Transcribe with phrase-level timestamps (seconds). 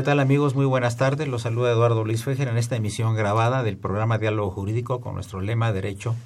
[0.00, 0.54] ¿Qué tal amigos?
[0.54, 1.28] Muy buenas tardes.
[1.28, 5.42] Los saluda Eduardo Luis Fejer en esta emisión grabada del programa Diálogo Jurídico con nuestro
[5.42, 6.16] lema Derecho,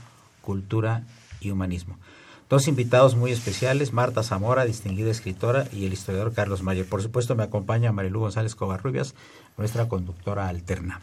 [0.42, 1.02] Cultura
[1.40, 1.98] y Humanismo.
[2.48, 6.88] Dos invitados muy especiales, Marta Zamora, distinguida escritora, y el historiador Carlos Mayer.
[6.88, 9.16] Por supuesto me acompaña Marilu González Covarrubias,
[9.58, 11.00] nuestra conductora alterna.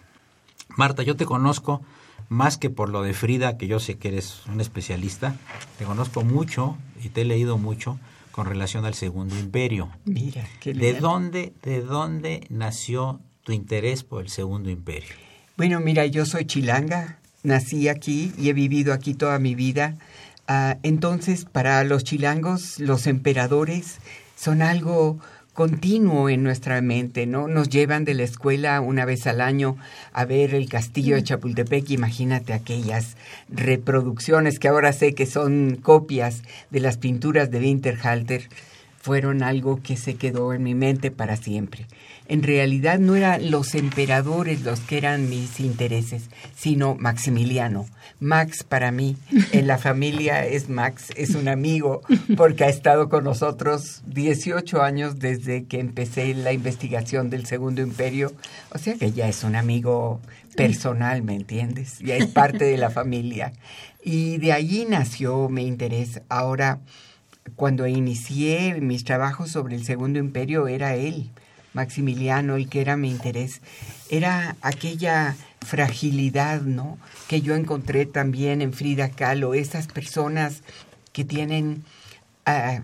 [0.78, 1.82] Marta, yo te conozco
[2.30, 5.36] más que por lo de Frida, que yo sé que eres un especialista,
[5.78, 8.00] te conozco mucho y te he leído mucho
[8.32, 9.90] con relación al Segundo Imperio.
[10.06, 15.10] Mira, qué ¿De dónde, ¿De dónde nació tu interés por el Segundo Imperio?
[15.58, 19.96] Bueno, mira, yo soy chilanga, nací aquí y he vivido aquí toda mi vida.
[20.48, 24.00] Ah, entonces, para los chilangos, los emperadores
[24.36, 25.20] son algo
[25.54, 27.48] continuo en nuestra mente, ¿no?
[27.48, 29.78] Nos llevan de la escuela una vez al año
[30.14, 31.26] a ver el castillo de mm.
[31.26, 33.18] Chapultepec, imagínate aquellas
[33.50, 38.48] reproducciones que ahora sé que son copias de las pinturas de Winterhalter,
[39.02, 41.88] fueron algo que se quedó en mi mente para siempre
[42.32, 47.86] en realidad no eran los emperadores los que eran mis intereses, sino Maximiliano.
[48.22, 49.18] Max para mí,
[49.52, 52.04] en la familia es Max, es un amigo,
[52.38, 58.32] porque ha estado con nosotros 18 años desde que empecé la investigación del Segundo Imperio,
[58.74, 60.22] o sea que ya es un amigo
[60.56, 62.00] personal, ¿me entiendes?
[62.00, 63.52] Ya es parte de la familia.
[64.06, 66.22] Y de allí nació mi interés.
[66.30, 66.80] Ahora,
[67.58, 71.30] cuando inicié mis trabajos sobre el Segundo Imperio, era él
[71.74, 73.62] Maximiliano, el que era mi interés,
[74.10, 76.98] era aquella fragilidad, ¿no?
[77.28, 80.62] Que yo encontré también en Frida Kahlo, esas personas
[81.14, 81.84] que tienen
[82.46, 82.82] ah,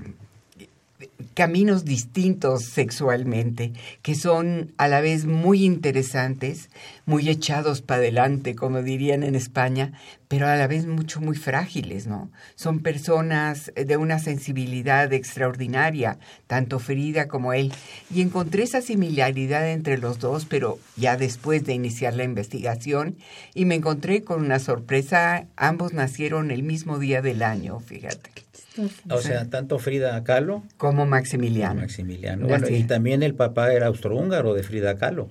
[1.34, 6.70] caminos distintos sexualmente, que son a la vez muy interesantes,
[7.06, 9.94] muy echados para adelante, como dirían en España,
[10.28, 12.30] pero a la vez mucho, muy frágiles, ¿no?
[12.56, 17.72] Son personas de una sensibilidad extraordinaria, tanto Frida como él.
[18.14, 23.16] Y encontré esa similaridad entre los dos, pero ya después de iniciar la investigación,
[23.54, 28.47] y me encontré con una sorpresa, ambos nacieron el mismo día del año, fíjate.
[29.10, 31.82] O sea, tanto Frida Kahlo como Maximiliano.
[31.82, 32.48] Maximiliano.
[32.48, 35.30] Bueno, y también el papá era austrohúngaro de Frida Kahlo.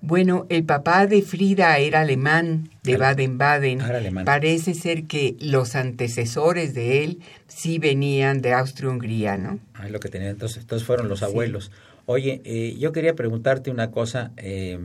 [0.00, 4.24] Bueno, el papá de Frida era alemán, de Baden-Baden.
[4.24, 9.60] Parece ser que los antecesores de él sí venían de Austria-Hungría, ¿no?
[9.74, 10.32] Ah, lo que tenían.
[10.32, 11.70] Entonces, entonces fueron los abuelos.
[12.06, 14.32] Oye, eh, yo quería preguntarte una cosa.
[14.36, 14.78] Eh,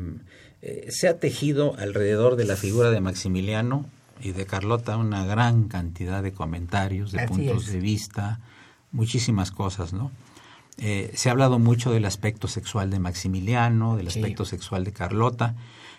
[0.63, 3.85] Eh, se ha tejido alrededor de la figura de Maximiliano
[4.21, 8.39] y de Carlota una gran cantidad de comentarios, de puntos de vista,
[8.91, 10.11] muchísimas cosas, ¿no?
[10.79, 15.55] Eh, se ha hablado mucho del aspecto sexual de Maximiliano, del aspecto sexual de Carlota,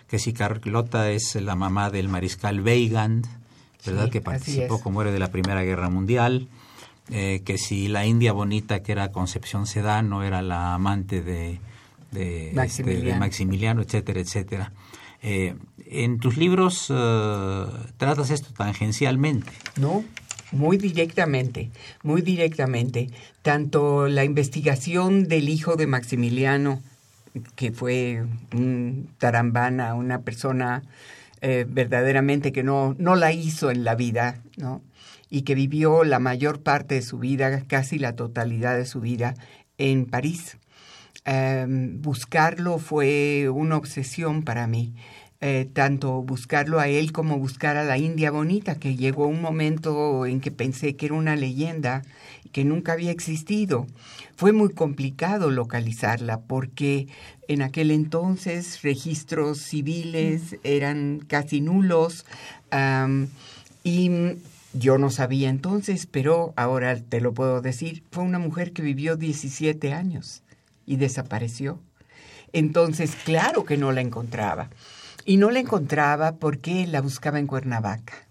[0.07, 3.27] que si Carlota es la mamá del mariscal Weigand,
[3.85, 4.09] ¿verdad?
[4.09, 6.47] que participó como héroe de la Primera Guerra Mundial,
[7.09, 11.59] eh, que si la India Bonita, que era Concepción Sedano, era la amante de,
[12.11, 13.81] de, este, Maximiliano.
[13.81, 14.71] etcétera, etcétera.
[15.21, 15.55] Eh,
[15.85, 17.65] en tus libros eh,
[17.97, 19.51] tratas esto tangencialmente.
[19.77, 20.03] No,
[20.51, 21.71] muy directamente,
[22.03, 23.09] muy directamente.
[23.41, 26.81] Tanto la investigación del hijo de Maximiliano,
[27.55, 28.23] que fue
[28.53, 30.83] un tarambana, una persona
[31.41, 34.81] eh, verdaderamente que no, no la hizo en la vida, ¿no?
[35.29, 39.35] Y que vivió la mayor parte de su vida, casi la totalidad de su vida,
[39.77, 40.57] en París.
[41.25, 44.93] Em, buscarlo fue una obsesión para mí.
[45.41, 50.25] Eh, tanto buscarlo a él como buscar a la India Bonita, que llegó un momento
[50.25, 52.01] en que pensé que era una leyenda
[52.51, 53.87] que nunca había existido.
[54.35, 57.07] Fue muy complicado localizarla porque
[57.47, 62.25] en aquel entonces registros civiles eran casi nulos
[63.83, 64.11] y
[64.73, 69.15] yo no sabía entonces, pero ahora te lo puedo decir, fue una mujer que vivió
[69.15, 70.43] 17 años
[70.89, 71.79] y desapareció.
[72.51, 74.71] Entonces, claro que no la encontraba.
[75.23, 78.27] Y no la encontraba porque la buscaba en Cuernavaca.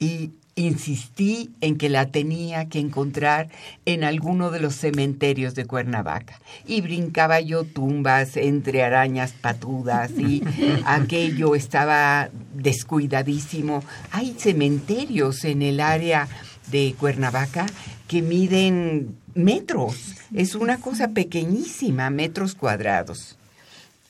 [0.00, 3.48] Y insistí en que la tenía que encontrar
[3.84, 6.40] en alguno de los cementerios de Cuernavaca.
[6.66, 10.42] Y brincaba yo tumbas entre arañas patudas y
[10.84, 13.84] aquello estaba descuidadísimo.
[14.10, 16.26] Hay cementerios en el área
[16.72, 17.66] de Cuernavaca
[18.08, 20.14] que miden metros.
[20.34, 23.36] Es una cosa pequeñísima, metros cuadrados.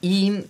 [0.01, 0.45] Y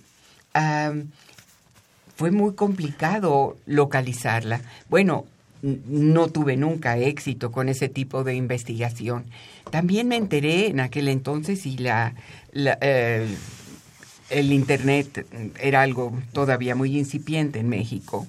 [2.17, 4.61] fue muy complicado localizarla.
[4.89, 5.27] Bueno,
[5.63, 9.25] no tuve nunca éxito con ese tipo de investigación.
[9.71, 12.15] También me enteré en aquel entonces y la,
[12.53, 15.27] el Internet
[15.61, 18.27] era algo todavía muy incipiente en México,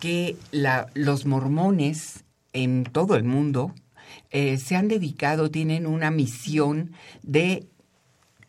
[0.00, 3.72] que la, los mormones en todo el mundo
[4.30, 7.66] eh, se han dedicado, tienen una misión de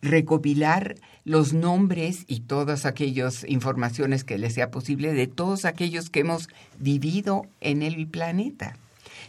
[0.01, 6.19] recopilar los nombres y todas aquellas informaciones que les sea posible de todos aquellos que
[6.19, 8.77] hemos vivido en el planeta.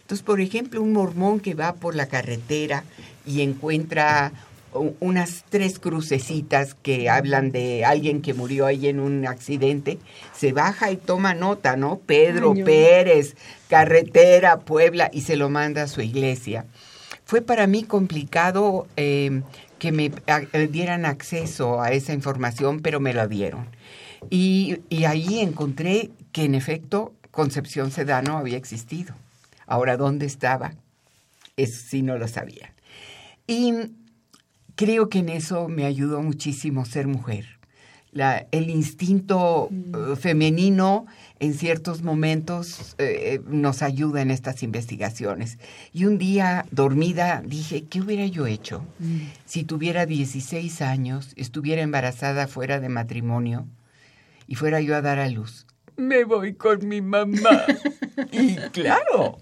[0.02, 2.84] Entonces, por ejemplo, un mormón que va por la carretera
[3.26, 4.32] y encuentra
[4.72, 9.98] unas tres crucecitas que hablan de alguien que murió ahí en un accidente,
[10.34, 11.98] se baja y toma nota, ¿no?
[11.98, 13.36] Pedro Pérez,
[13.68, 16.66] carretera, Puebla, y se lo manda a su iglesia.
[17.24, 19.42] Fue para mí complicado eh,
[19.78, 23.66] que me eh, dieran acceso a esa información, pero me la dieron.
[24.30, 29.14] Y, y ahí encontré que en efecto Concepción Sedano había existido.
[29.66, 30.74] Ahora, ¿dónde estaba?
[31.56, 32.72] Eso sí no lo sabía.
[33.46, 33.74] Y
[34.76, 37.46] creo que en eso me ayudó muchísimo ser mujer.
[38.12, 40.12] La, el instinto mm.
[40.12, 41.06] eh, femenino
[41.38, 45.58] en ciertos momentos eh, nos ayuda en estas investigaciones.
[45.92, 49.18] Y un día dormida dije, ¿qué hubiera yo hecho mm.
[49.44, 53.66] si tuviera 16 años, estuviera embarazada fuera de matrimonio
[54.46, 55.66] y fuera yo a dar a luz?
[55.96, 57.64] Me voy con mi mamá.
[58.32, 59.38] y claro,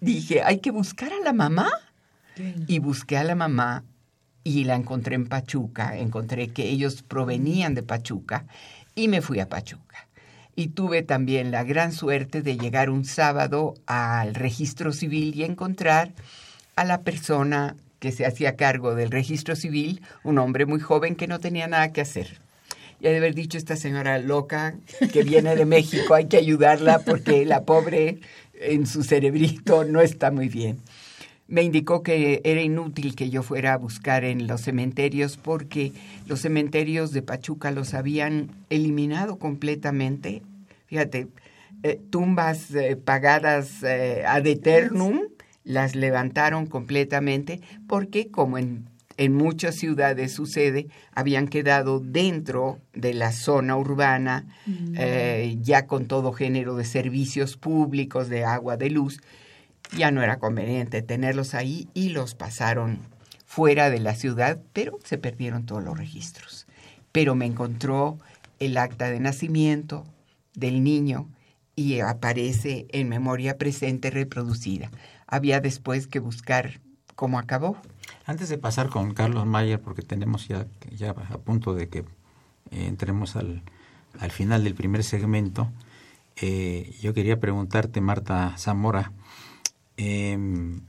[0.00, 1.70] dije, hay que buscar a la mamá.
[2.68, 3.82] Y busqué a la mamá
[4.56, 5.96] y la encontré en Pachuca.
[5.98, 8.46] Encontré que ellos provenían de Pachuca
[8.94, 10.08] y me fui a Pachuca
[10.58, 16.12] y tuve también la gran suerte de llegar un sábado al registro civil y encontrar
[16.74, 21.28] a la persona que se hacía cargo del registro civil, un hombre muy joven que
[21.28, 22.40] no tenía nada que hacer.
[22.98, 24.74] Y de haber dicho esta señora loca
[25.12, 28.18] que viene de México, hay que ayudarla porque la pobre
[28.54, 30.80] en su cerebrito no está muy bien.
[31.48, 35.92] Me indicó que era inútil que yo fuera a buscar en los cementerios porque
[36.26, 40.42] los cementerios de Pachuca los habían eliminado completamente
[40.88, 41.28] fíjate,
[41.82, 45.20] eh, tumbas eh, pagadas eh, ad eternum,
[45.64, 48.88] las levantaron completamente porque como en,
[49.18, 55.60] en muchas ciudades sucede, habían quedado dentro de la zona urbana, mm.
[55.60, 59.20] ya con todo género de servicios públicos, de agua, de luz,
[59.96, 63.00] ya no era conveniente tenerlos ahí y los pasaron
[63.46, 66.66] fuera de la ciudad, pero se perdieron todos los registros.
[67.12, 68.18] Pero me encontró
[68.58, 70.04] el acta de nacimiento,
[70.54, 71.28] del niño
[71.76, 74.90] y aparece en memoria presente reproducida.
[75.26, 76.80] Había después que buscar
[77.14, 77.76] cómo acabó.
[78.26, 82.04] Antes de pasar con Carlos Mayer, porque tenemos ya, ya a punto de que eh,
[82.70, 83.62] entremos al,
[84.18, 85.70] al final del primer segmento,
[86.40, 89.12] eh, yo quería preguntarte, Marta Zamora,
[89.98, 90.80] em,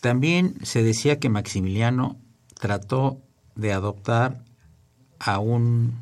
[0.00, 2.16] también se decía que Maximiliano
[2.60, 3.20] trató
[3.56, 4.44] de adoptar
[5.18, 5.94] a un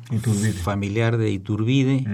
[0.63, 2.05] familiar de Iturbide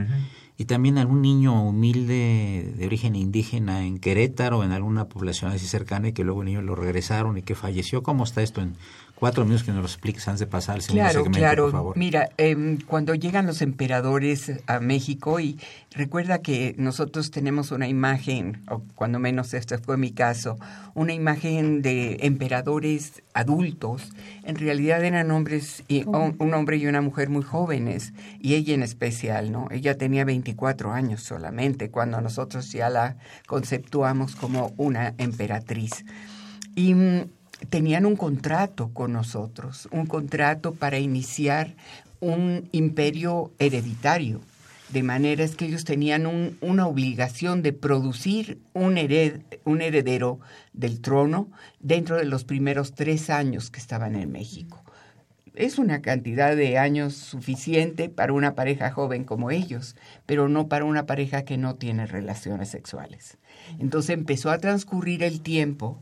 [0.58, 5.68] y también a un niño humilde de origen indígena en Querétaro, en alguna población así
[5.68, 8.04] cercana, y que luego el niño lo regresaron y que falleció.
[8.04, 8.76] ¿Cómo está esto en
[9.24, 11.64] cuatro minutos que nos lo expliques antes de pasar al segundo claro, segmento, claro.
[11.64, 11.98] por favor?
[11.98, 15.58] Mira, eh, cuando llegan los emperadores a México, y
[15.92, 20.58] recuerda que nosotros tenemos una imagen, o cuando menos este fue mi caso,
[20.94, 24.12] una imagen de emperadores adultos.
[24.44, 28.12] En realidad eran hombres, y, un, un hombre y una mujer muy jóvenes,
[28.42, 29.70] y ella en especial, ¿no?
[29.72, 33.16] Ella tenía 24 años solamente cuando nosotros ya la
[33.48, 36.04] conceptuamos como una emperatriz.
[36.76, 37.22] Y mm,
[37.70, 41.76] tenían un contrato con nosotros, un contrato para iniciar
[42.20, 44.40] un imperio hereditario.
[44.90, 48.98] De manera es que ellos tenían un- una obligación de producir un,
[49.66, 50.40] un heredero
[50.74, 51.48] del trono
[51.80, 54.82] dentro de los primeros tres años que estaban en México.
[55.56, 60.86] Es una cantidad de años suficiente para una pareja joven como ellos, pero no para
[60.86, 63.38] una pareja que no tiene relaciones sexuales.
[63.80, 66.00] Entonces empezó a transcurrir el tiempo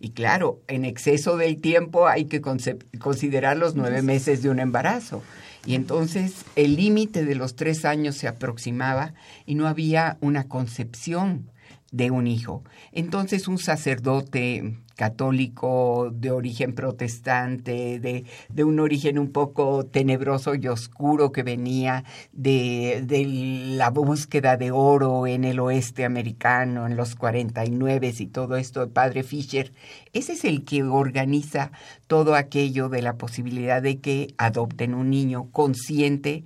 [0.00, 5.22] y claro, en exceso del tiempo hay que considerar los nueve meses de un embarazo.
[5.66, 9.12] Y entonces el límite de los tres años se aproximaba
[9.44, 11.50] y no había una concepción
[11.90, 12.62] de un hijo.
[12.92, 20.68] Entonces un sacerdote católico de origen protestante, de, de un origen un poco tenebroso y
[20.68, 27.16] oscuro que venía de, de la búsqueda de oro en el oeste americano, en los
[27.16, 29.72] 49 y todo esto, el padre Fisher,
[30.12, 31.72] ese es el que organiza
[32.06, 36.44] todo aquello de la posibilidad de que adopten un niño consciente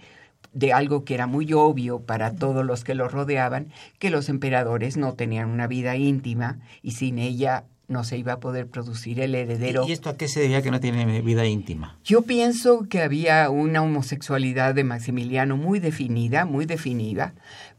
[0.55, 3.69] de algo que era muy obvio para todos los que lo rodeaban,
[3.99, 8.41] que los emperadores no tenían una vida íntima y sin ella no se iba a
[8.41, 9.85] poder producir el heredero.
[9.87, 11.99] ¿Y esto a qué se debía que no tiene vida íntima?
[12.05, 17.35] Yo pienso que había una homosexualidad de Maximiliano muy definida, muy definida,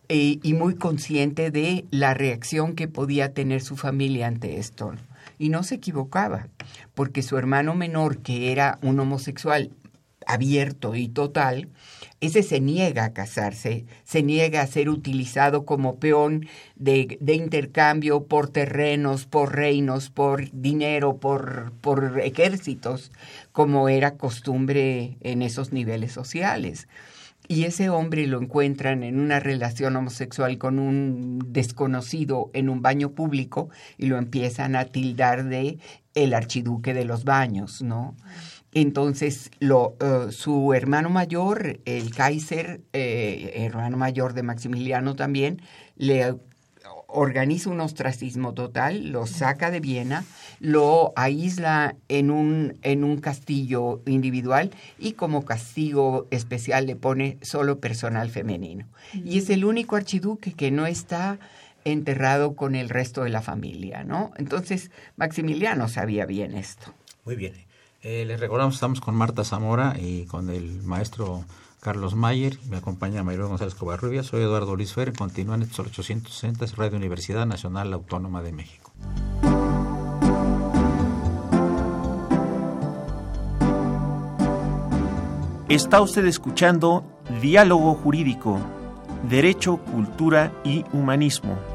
[0.08, 4.94] eh, y muy consciente de la reacción que podía tener su familia ante esto.
[5.40, 6.48] Y no se equivocaba,
[6.94, 9.72] porque su hermano menor, que era un homosexual
[10.28, 11.70] abierto y total,
[12.22, 18.26] ese se niega a casarse, se niega a ser utilizado como peón de, de intercambio
[18.26, 23.12] por terrenos, por reinos, por dinero, por, por ejércitos,
[23.52, 26.88] como era costumbre en esos niveles sociales.
[27.48, 33.12] Y ese hombre lo encuentran en una relación homosexual con un desconocido en un baño
[33.12, 35.78] público y lo empiezan a tildar de
[36.16, 38.16] el archiduque de los baños, ¿no?
[38.76, 45.62] Entonces, lo, uh, su hermano mayor, el Kaiser, eh, hermano mayor de Maximiliano también,
[45.96, 46.36] le
[47.08, 50.26] organiza un ostracismo total, lo saca de Viena,
[50.60, 57.80] lo aísla en un, en un castillo individual y como castigo especial le pone solo
[57.80, 58.88] personal femenino.
[59.14, 61.40] Y es el único archiduque que no está
[61.86, 64.34] enterrado con el resto de la familia, ¿no?
[64.38, 66.94] Entonces, Maximiliano sabía bien esto.
[67.24, 67.65] Muy bien.
[68.08, 71.44] Eh, les recordamos, estamos con Marta Zamora y con el maestro
[71.82, 72.60] Carlos Mayer.
[72.70, 74.28] Me acompaña Mayor González Covarrubias.
[74.28, 75.12] Soy Eduardo Luis Fer.
[75.12, 78.92] Continúan estos 860 es Radio Universidad Nacional Autónoma de México.
[85.68, 87.04] Está usted escuchando
[87.42, 88.60] Diálogo Jurídico,
[89.28, 91.75] Derecho, Cultura y Humanismo.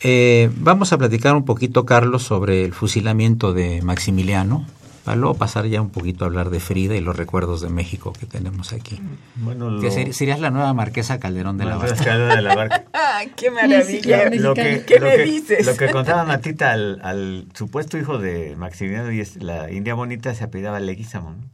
[0.00, 4.66] Eh, vamos a platicar un poquito, Carlos, sobre el fusilamiento de Maximiliano,
[5.04, 8.12] para luego pasar ya un poquito a hablar de Frida y los recuerdos de México
[8.12, 9.00] que tenemos aquí.
[9.36, 11.94] Bueno, Que ser- serías la nueva marquesa Calderón de la Barca.
[12.04, 12.84] Calderón de la Barca.
[12.92, 14.28] ¡Ay, qué maravilla!
[14.30, 15.64] lo que, ¿Qué lo me que- dices?
[15.66, 20.34] Lo que contaba Matita al, al supuesto hijo de Maximiliano y es la India Bonita
[20.34, 21.44] se apellidaba Leguizamo, ¿no?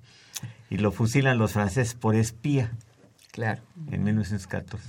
[0.70, 2.72] Y lo fusilan los franceses por espía
[3.32, 3.60] Claro.
[3.90, 4.88] en 1914.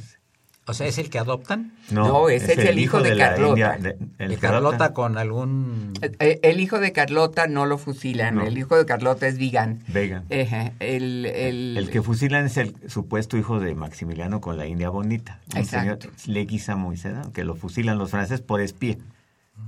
[0.66, 1.74] O sea, ¿es el que adoptan?
[1.92, 3.50] No, ese es el hijo de Carlota.
[3.50, 5.92] India- de- El, Carlota con algún...
[6.20, 8.44] Eh, El hijo de Carlota no lo fusilan, No.
[8.46, 9.80] el hijo de Carlota es Vigan.
[9.90, 10.24] Vega.
[10.30, 14.88] Ejá, el, el, El que fusilan es el supuesto hijo de Maximiliano con la India
[14.90, 15.40] Bonita.
[15.54, 16.08] Un Exacto.
[16.08, 16.94] señor Leguizamo
[17.34, 18.96] que lo fusilan los franceses por espía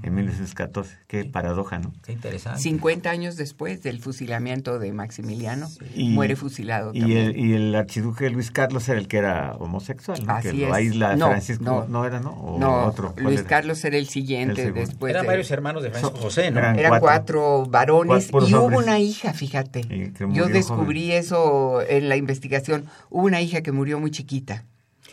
[0.04, 0.98] en 1914.
[1.08, 1.94] Qué paradoja, ¿no?
[2.04, 2.60] Qué interesante.
[2.62, 7.28] 50 años después del fusilamiento de Maximiliano, Y- muere fusilado Y también.
[7.30, 10.34] el, y el archiduque Luis Carlos era el que era homosexual, ¿no?
[10.34, 10.74] Así que lo es.
[10.74, 11.64] aísla No, Francisco.
[11.64, 11.88] no.
[11.88, 12.32] No, era, ¿no?
[12.32, 13.14] O no, otro.
[13.14, 13.48] ¿cuál Luis era?
[13.50, 14.82] Carlos era el El siguiente segundo.
[14.82, 15.10] después.
[15.12, 16.60] Eran de- varios hermanos de Francisco José, ¿no?
[16.60, 17.08] Eran- Eran cuatro.
[17.08, 18.84] cuatro, varones Cuatro y hubo hombres.
[18.84, 20.14] una hija, fíjate.
[20.32, 22.86] Yo descubrí eso en la investigación.
[23.10, 24.66] Hubo una hija que murió muy chiquita,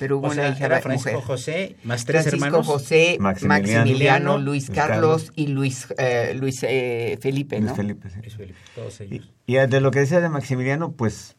[0.03, 0.99] pero hubo O sea, una hija era mujer.
[0.99, 2.67] Francisco José, más tres Francisco hermanos.
[2.67, 5.33] José, Maximiliano, Maximiliano, Luis Carlos, Carlos.
[5.37, 7.73] y Luis, eh, Luis eh, Felipe, Luis.
[7.73, 8.17] Felipe, sí.
[8.21, 9.25] Luis Felipe, todos ellos.
[9.47, 11.37] Y, y de lo que decía de Maximiliano, pues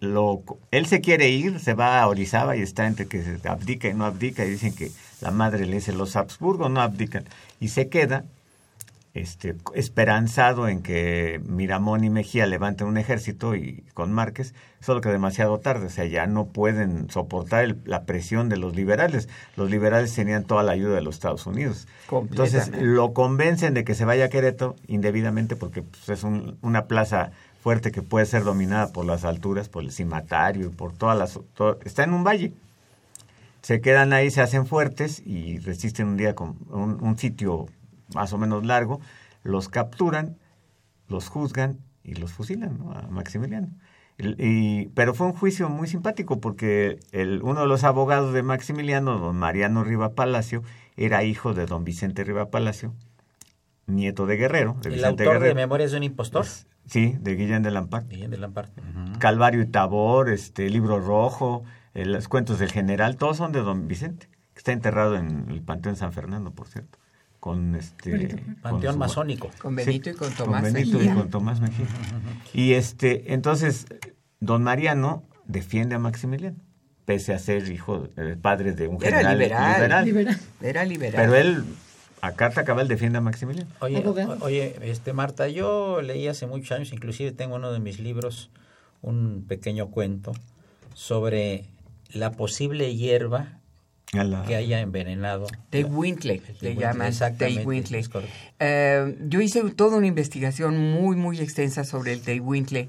[0.00, 3.88] lo, él se quiere ir, se va a Orizaba y está entre que se abdica
[3.88, 4.90] y no abdica y dicen que
[5.22, 7.24] la madre le dice los Habsburgo no abdican
[7.60, 8.26] y se queda
[9.16, 15.08] este, esperanzado en que Miramón y Mejía levanten un ejército y con Márquez, solo que
[15.08, 19.28] demasiado tarde, o sea, ya no pueden soportar el- la presión de los liberales.
[19.56, 21.88] Los liberales tenían toda la ayuda de los Estados Unidos.
[22.30, 26.84] Entonces lo convencen de que se vaya a Querétaro indebidamente porque pues, es un- una
[26.86, 27.30] plaza
[27.62, 31.40] fuerte que puede ser dominada por las alturas, por el cimatario, por todas las...
[31.54, 32.52] todo- está en un valle
[33.62, 37.66] se quedan ahí, se hacen fuertes y resisten un día con un, un sitio
[38.14, 39.00] más o menos largo,
[39.42, 40.36] los capturan,
[41.08, 42.92] los juzgan y los fusilan ¿no?
[42.92, 43.68] a Maximiliano.
[44.18, 49.18] Y- pero fue un juicio muy simpático porque el, uno de los abogados de Maximiliano,
[49.18, 50.62] don Mariano Riva Palacio,
[50.96, 52.94] era hijo de don Vicente Riva Palacio,
[53.86, 54.76] nieto de Guerrero.
[54.82, 55.54] De El Vicente autor de.
[55.54, 56.46] Memorias de un impostor.
[56.86, 58.06] Sí, de Guillén de Lampard.
[58.08, 58.38] Guillén de.
[58.38, 59.18] Ujú.
[59.18, 61.64] Calvario y Tabor, este Libro Rojo,
[61.94, 65.62] eh, los cuentos del general, todos son de don Vicente, que está enterrado en el
[65.62, 66.98] Panteón San Fernando, por cierto,
[67.46, 69.50] con este con Panteón masónico.
[69.62, 71.12] Con Benito y con Tomás Benito Mejía.
[71.12, 71.86] y con Tomás Mejía.
[72.52, 73.86] Y este, entonces,
[74.40, 76.56] don Mariano defiende a Maximiliano,
[77.04, 80.04] pese a ser hijo, eh, padre de un Era general liberal.
[80.04, 80.40] Liberal.
[80.60, 81.14] Era liberal.
[81.24, 81.64] Pero él,
[82.20, 83.70] a carta cabal, defiende a Maximiliano.
[83.78, 88.00] Oye, o- oye, este Marta, yo leí hace muchos años, inclusive tengo uno de mis
[88.00, 88.50] libros,
[89.02, 90.32] un pequeño cuento
[90.94, 91.66] sobre
[92.10, 93.60] la posible hierba
[94.12, 95.46] la- que haya envenenado.
[95.70, 98.34] Tay Wintley, Tay le Wintley, llaman correcto.
[98.60, 102.88] Eh, yo hice toda una investigación muy, muy extensa sobre el Tay Wintley.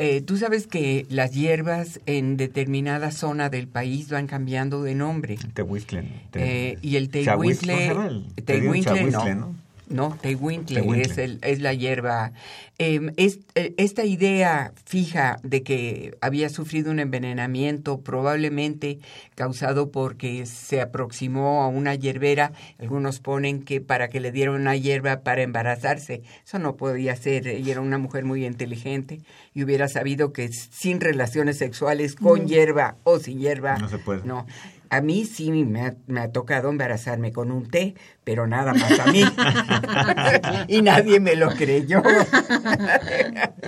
[0.00, 5.36] Eh, Tú sabes que las hierbas en determinada zona del país van cambiando de nombre.
[5.54, 6.08] Tehuistlen.
[6.34, 9.54] Eh, y el Chahuistl, ¿cómo se Tehuintle, Tehuintle no.
[9.90, 11.12] No, Tehuintle Tehuintle.
[11.12, 12.32] es, el, es la hierba.
[12.78, 18.98] Eh, es, eh, esta idea fija de que había sufrido un envenenamiento probablemente
[19.34, 22.52] causado porque se aproximó a una hierbera.
[22.78, 26.22] Algunos ponen que para que le dieran una hierba para embarazarse.
[26.44, 27.48] Eso no podía ser.
[27.48, 29.20] Ella era una mujer muy inteligente
[29.54, 34.22] y hubiera sabido que sin relaciones sexuales con hierba o sin hierba No se puede.
[34.24, 34.46] no.
[34.90, 38.98] A mí sí me ha, me ha tocado embarazarme con un té, pero nada más
[38.98, 39.22] a mí.
[40.68, 42.02] y nadie me lo creyó.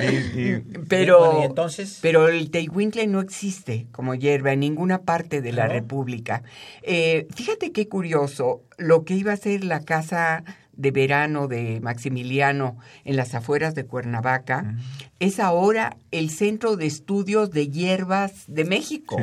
[0.01, 5.53] Y- y- pero, entonces- pero el tehuintle no existe como hierba en ninguna parte de
[5.53, 5.73] la ¿No?
[5.73, 6.43] República.
[6.83, 12.79] Eh, fíjate qué curioso, lo que iba a ser la casa de verano de Maximiliano
[13.05, 14.75] en las afueras de Cuernavaca,
[15.21, 19.19] es ahora el Centro de Estudios de Hierbas de México.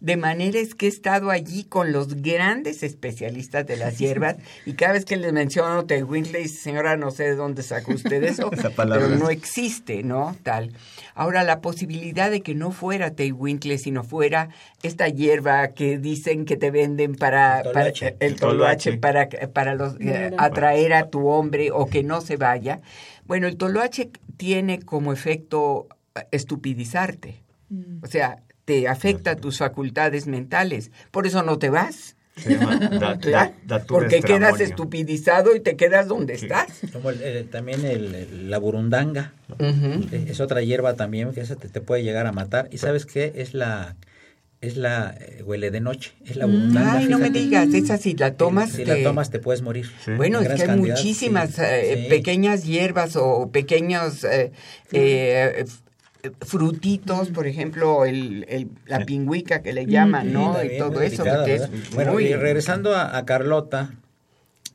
[0.00, 4.74] De manera es que he estado allí con los grandes especialistas de las hierbas y
[4.74, 8.70] cada vez que les menciono Tehuintle, señora, no sé de dónde sacó usted eso, Esa
[8.70, 9.06] palabra.
[9.08, 10.36] pero no existe, ¿no?
[10.44, 10.72] Tal.
[11.16, 14.50] Ahora, la posibilidad de que no fuera Tehuintle, sino fuera
[14.84, 18.06] esta hierba que dicen que te venden para, El para toloache.
[18.20, 18.98] el El toloache, toloache.
[18.98, 22.80] para, para los, eh, atraer a tu hombre o que no se vaya.
[23.26, 27.42] Bueno, el toloache tiene como efecto eh, estupidizarte.
[28.02, 30.90] O sea, te afecta tus facultades mentales.
[31.10, 32.16] Por eso no te vas.
[32.36, 33.18] se llama da- ¿verdad?
[33.20, 34.64] da- datura Porque quedas estramonio.
[34.64, 36.46] estupidizado y te quedas donde Sí.
[36.46, 36.80] estás.
[36.92, 39.32] Como el- el- también el- el- la burundanga.
[40.12, 42.68] Es otra hierba también que esa te, te puede llegar a matar.
[42.72, 43.32] ¿Y sabes qué?
[43.36, 43.96] Es la
[44.66, 47.96] es la eh, huele de noche, es la Mm, burundanga, Ay, no me digas, esa
[47.98, 48.70] si la tomas...
[48.70, 49.86] Si te- la tomas te puedes morir.
[50.04, 50.12] Sí.
[50.16, 52.08] Bueno, En es que hay muchísimas sí, eh, sí.
[52.08, 54.52] pequeñas hierbas o pequeños eh,
[54.92, 55.64] eh,
[56.40, 60.62] frutitos, por ejemplo, el, el- la pingüica que le llaman, ¿no?
[60.64, 61.24] Y todo eso.
[61.94, 63.94] Bueno, muy- y regresando a, a Carlota,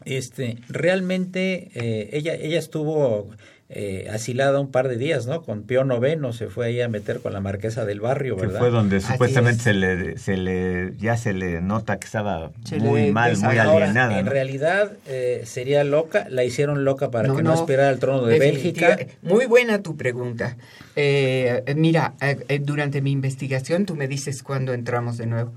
[0.06, 3.30] este, realmente eh, ella, ella estuvo
[3.72, 5.44] eh, asilada un par de días, ¿no?
[5.44, 8.60] Con Pío Noveno se fue ahí a meter con la marquesa del barrio, Que ¿verdad?
[8.60, 9.64] fue donde Así supuestamente es.
[9.64, 13.58] se le, se le, ya se le nota que estaba Se muy le mal, muy.
[13.60, 14.18] Ahora, alienada.
[14.20, 14.32] en ¿no?
[14.32, 18.26] realidad eh, sería loca, la hicieron loca para No, que no, no, aspirara al trono
[18.26, 18.98] de Bélgica.
[19.22, 20.58] Muy buena tu pregunta.
[20.96, 25.54] Eh, mira, eh, eh, durante mi investigación, tú me dices cuándo entramos de nuevo.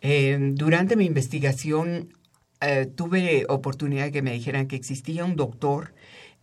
[0.00, 2.08] Eh, durante mi investigación
[2.60, 5.92] eh, tuve oportunidad de que me dijeran que existía un doctor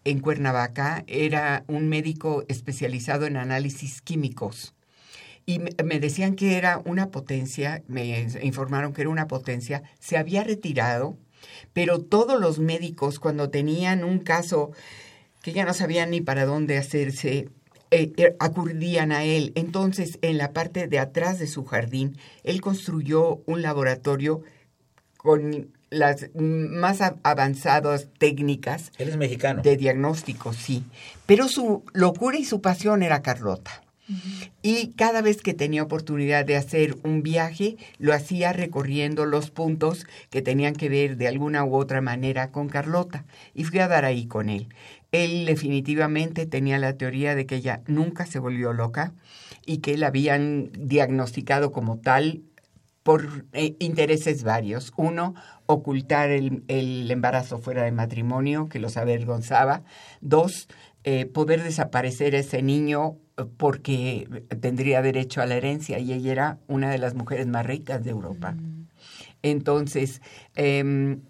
[0.04, 4.74] en Cuernavaca, era un médico especializado en análisis químicos.
[5.46, 10.44] Y me, decían que era una potencia, me informaron que era una potencia, se había
[10.44, 11.18] retirado,
[11.74, 14.72] pero todos los médicos cuando tenían un caso
[15.42, 17.50] que ya no sabían ni para dónde hacerse,
[17.90, 19.52] eh, eh, acudían a él.
[19.56, 24.44] Entonces, en la parte de atrás de su jardín, él construyó un laboratorio
[25.18, 29.62] con las más avanzadas técnicas Él es mexicano.
[29.62, 30.84] de diagnóstico, sí.
[31.28, 33.84] Pero su locura y su pasión era Carlota.
[34.62, 40.06] Y cada vez que tenía oportunidad de hacer un viaje, lo hacía recorriendo los puntos
[40.30, 43.24] que tenían que ver de alguna u otra manera con Carlota.
[43.54, 44.68] Y fui a dar ahí con él.
[45.14, 49.14] Él definitivamente tenía la teoría de que ella nunca se volvió loca
[49.66, 52.42] y que la habían diagnosticado como tal
[53.04, 54.94] por eh, intereses varios.
[54.96, 55.34] Uno,
[55.74, 59.84] ocultar el, el embarazo fuera de matrimonio, que los avergonzaba.
[60.22, 60.68] Dos,
[61.04, 66.58] eh, poder desaparecer ese niño eh, porque tendría derecho a la herencia y ella era
[66.68, 68.56] una de las mujeres más ricas de Europa.
[69.42, 70.22] Entonces,
[70.56, 71.22] em,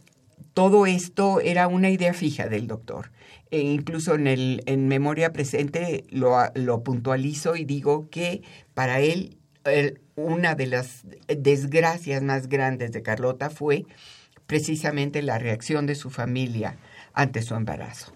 [0.54, 3.12] todo esto era una idea fija del doctor.
[3.50, 8.42] E incluso en, el, en Memoria Presente lo, lo puntualizo y digo que
[8.74, 9.38] para él
[10.16, 13.86] una de las desgracias más grandes de Carlota fue
[14.52, 16.76] precisamente la reacción de su familia
[17.14, 18.12] ante su embarazo.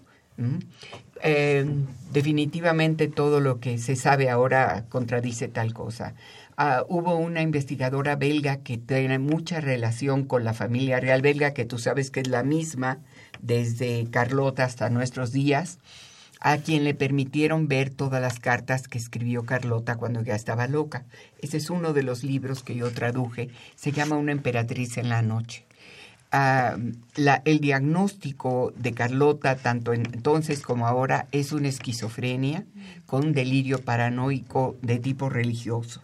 [1.24, 1.66] Eh,
[2.12, 6.14] definitivamente todo lo que se sabe ahora contradice tal cosa.
[6.58, 11.64] Ah, hubo una investigadora belga que tiene mucha relación con la familia real belga, que
[11.64, 12.98] tú sabes que es la misma
[13.42, 15.80] desde Carlota hasta nuestros días,
[16.42, 21.06] a quien le permitieron ver todas las cartas que escribió Carlota cuando ya estaba loca.
[21.40, 25.22] Ese es uno de los libros que yo traduje, se llama Una emperatriz en la
[25.22, 25.66] noche.
[26.38, 26.76] Ah,
[27.16, 32.66] la- el diagnóstico de Carlota, tanto en- entonces como ahora, es una esquizofrenia
[33.06, 36.02] con un delirio paranoico de tipo religioso.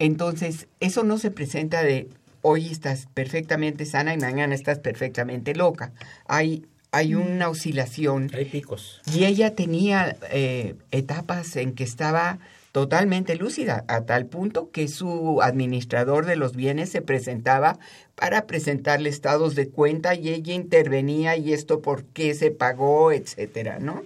[0.00, 2.08] Entonces, eso no se presenta de
[2.42, 5.92] hoy estás perfectamente sana y mañana estás perfectamente loca.
[6.26, 9.02] Hay, hay una oscilación Hay picos.
[9.14, 12.40] y ella tenía eh, etapas en que estaba
[12.74, 17.78] totalmente lúcida, a tal punto que su administrador de los bienes se presentaba
[18.16, 23.78] para presentarle estados de cuenta y ella intervenía y esto por qué se pagó, etcétera,
[23.78, 24.02] ¿no?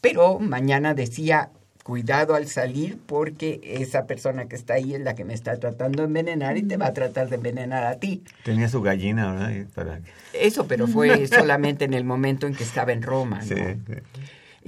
[0.00, 1.50] Pero mañana decía,
[1.82, 6.02] cuidado al salir porque esa persona que está ahí es la que me está tratando
[6.02, 8.22] de envenenar y te va a tratar de envenenar a ti.
[8.44, 9.66] Tenía su gallina, ¿verdad?
[9.74, 10.00] Para...
[10.32, 13.42] Eso, pero fue solamente en el momento en que estaba en Roma, ¿no?
[13.42, 13.94] Sí, sí.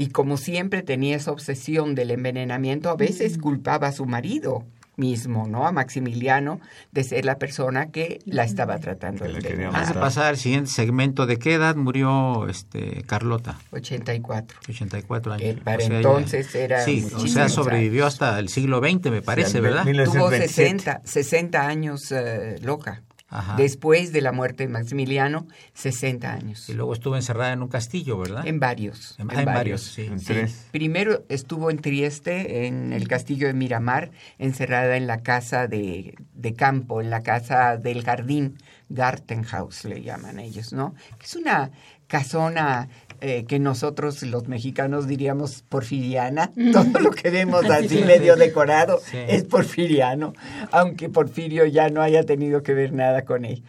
[0.00, 4.64] Y como siempre tenía esa obsesión del envenenamiento, a veces culpaba a su marido
[4.96, 5.66] mismo, ¿no?
[5.66, 6.61] A Maximiliano
[6.92, 9.72] de ser la persona que la estaba tratando Que de envenenar.
[9.72, 10.00] De matar.
[10.00, 13.58] pasar al siguiente segmento, ¿de qué edad murió este Carlota?
[13.72, 14.58] 84.
[14.68, 15.44] 84 años.
[15.44, 19.22] Eh, para O sea, entonces era Sí, o sea, sobrevivió hasta el siglo XX, me
[19.22, 19.84] parece, Sí, ¿verdad?
[19.84, 20.48] mil- Tuvo 1927.
[20.48, 23.02] 60, 60 años eh, loca.
[23.31, 23.57] Ajá.
[23.57, 26.69] Después de la muerte de Maximiliano, 60 años.
[26.69, 28.47] Y luego estuvo encerrada en un castillo, ¿verdad?
[28.47, 29.17] En varios.
[29.19, 30.03] En- ah, en varios, sí.
[30.07, 30.27] En Sí.
[30.27, 30.67] tres.
[30.73, 36.55] Primero estuvo en Trieste, en el castillo de Miramar, encerrada en la casa de, de
[36.55, 38.57] campo, en la casa del jardín,
[38.88, 40.95] Gartenhaus le llaman ellos, ¿no?
[41.23, 41.71] Es una
[42.07, 42.88] casona
[43.20, 46.50] eh, que nosotros los mexicanos diríamos porfiriana.
[46.72, 49.18] Todo lo que vemos así medio decorado Sí.
[49.28, 50.33] es porfiriano,
[50.70, 53.62] aunque Porfirio ya no haya tenido que ver nada con él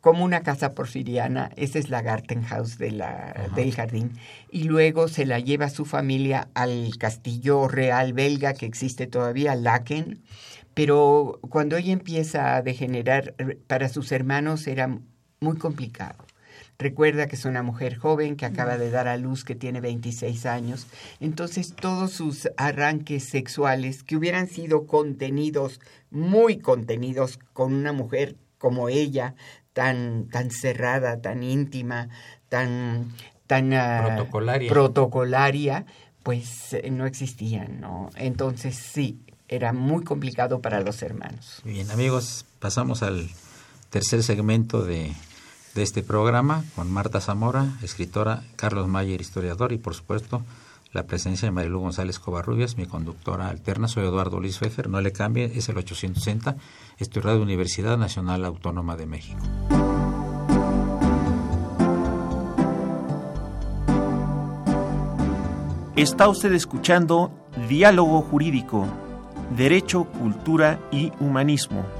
[0.00, 4.12] como una casa porfiriana, esa es la Gartenhaus de la, del jardín,
[4.50, 10.22] y luego se la lleva su familia al castillo real belga que existe todavía, Laken,
[10.72, 13.34] pero cuando ella empieza a degenerar,
[13.66, 14.88] para sus hermanos era
[15.40, 16.24] muy complicado.
[16.80, 20.46] Recuerda que es una mujer joven que acaba de dar a luz, que tiene 26
[20.46, 20.86] años.
[21.20, 25.78] Entonces todos sus arranques sexuales que hubieran sido contenidos,
[26.10, 29.34] muy contenidos con una mujer como ella,
[29.74, 32.08] tan, tan cerrada, tan íntima,
[32.48, 33.12] tan,
[33.46, 34.70] tan ah, Protocolaria.
[34.70, 35.84] protocolaria,
[36.22, 38.08] pues eh, no existían, ¿no?
[38.16, 41.60] Entonces sí, era muy complicado para los hermanos.
[41.62, 43.28] Bien, amigos, pasamos al
[43.90, 45.12] tercer segmento de,
[45.74, 50.42] de este programa con Marta Zamora, escritora, Carlos Mayer, historiador, y por supuesto
[50.92, 53.86] la presencia de Marilu González Covarrubias, mi conductora alterna.
[53.86, 56.56] Soy Eduardo Luis Fejer, no le cambie, es el 860,
[56.98, 59.40] estoy de Universidad Nacional Autónoma de México.
[65.96, 67.30] Está usted escuchando
[67.68, 68.86] Diálogo Jurídico,
[69.56, 71.99] Derecho, Cultura y Humanismo.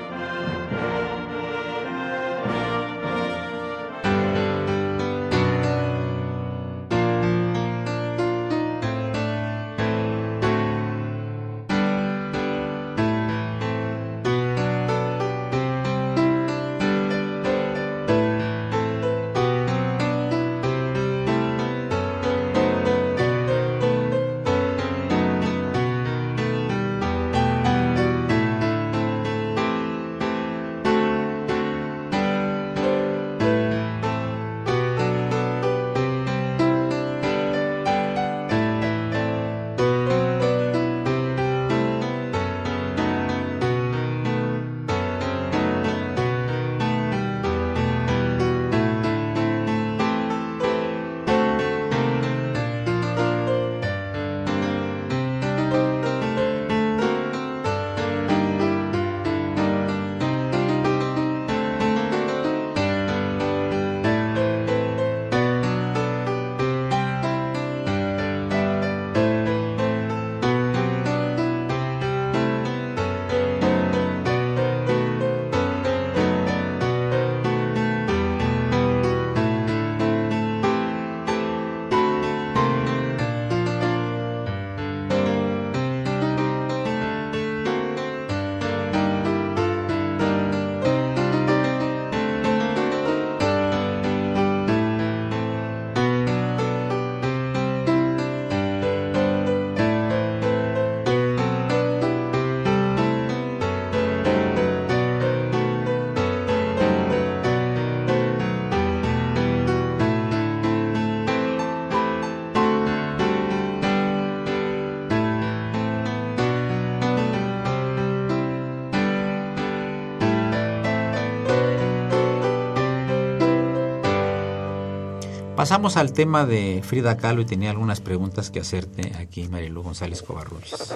[125.61, 130.23] Pasamos al tema de Frida Kahlo y tenía algunas preguntas que hacerte aquí, Marilu González
[130.23, 130.91] Covarrubias.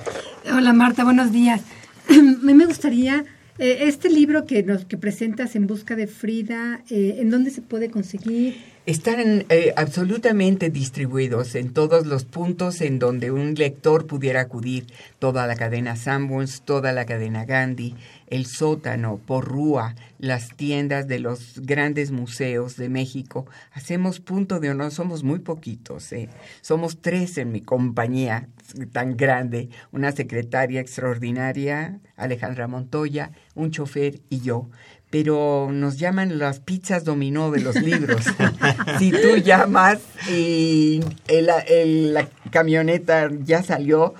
[0.51, 1.62] Hola Marta, buenos días.
[2.10, 3.25] A mí me gustaría,
[3.60, 7.62] eh, este libro que nos que presentas en busca de Frida, eh, ¿en dónde se
[7.62, 8.58] puede conseguir?
[8.88, 14.88] Están eh, absolutamente distribuidos en todos los puntos en donde un lector pudiera acudir.
[15.19, 17.93] Toda la cadena Sanborns, toda la cadena Gandhi,
[18.28, 23.46] el sótano, Porrúa, las tiendas de los grandes museos de México.
[23.74, 26.12] Hacemos punto de honor, somos muy poquitos.
[26.12, 26.30] ¿eh?
[26.62, 28.48] Somos tres en mi compañía
[28.92, 29.70] tan grande.
[29.92, 34.70] Una secretaria extraordinaria, Alejandra Montoya, un chofer y yo
[35.12, 38.26] pero nos llaman las pizzas dominó de los libros.
[39.00, 44.14] si tú llamas y el- el- la camioneta ya salió,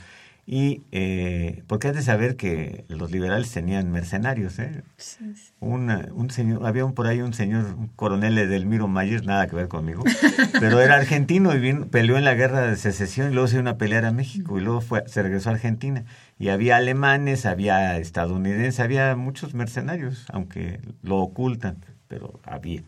[0.47, 4.83] Y, eh, porque has de saber que los liberales tenían mercenarios, ¿eh?
[5.61, 9.57] Una- un señor, había un, por ahí un señor, un coronel Edelmiro Mayer, nada que
[9.57, 10.05] ver conmigo,
[10.61, 13.71] pero era argentino y vino- peleó en la guerra de secesión y luego se iba
[13.71, 16.05] a pelear a México y luego fue, se regresó a Argentina.
[16.39, 21.77] Y había alemanes, había estadounidenses, había muchos mercenarios, aunque lo ocultan,
[22.09, 22.83] pero había.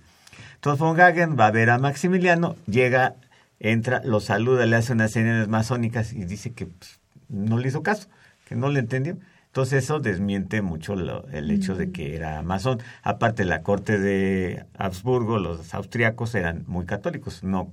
[0.57, 3.15] Entonces von Gagen va a ver a Maximiliano, llega,
[3.61, 7.83] entra, lo saluda, le hace unas señales masónicas y dice que pues, no le hizo
[7.83, 8.09] caso,
[8.49, 9.17] que no le entendió.
[9.47, 12.79] Entonces eso desmiente mucho lo- el hecho de que era masón.
[13.03, 17.43] Aparte, la corte de Habsburgo, los austriacos eran muy católicos.
[17.43, 17.73] No,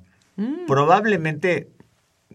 [0.67, 1.67] probablemente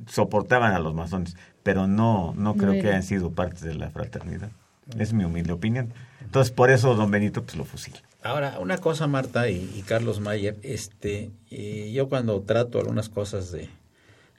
[0.06, 1.36] soportaban a los masones,
[1.68, 4.50] pero no, no creo que hayan sido parte de la fraternidad.
[4.98, 5.92] Es mi humilde opinión.
[6.22, 7.98] Entonces, por eso don Benito pues lo fusila.
[8.22, 13.52] Ahora, una cosa, Marta y, y Carlos Mayer, este, eh, yo cuando trato algunas cosas
[13.52, 13.68] de,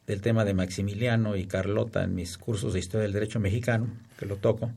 [0.08, 3.86] del tema de Maximiliano y Carlota en mis cursos de historia del derecho mexicano,
[4.18, 4.72] que lo toco,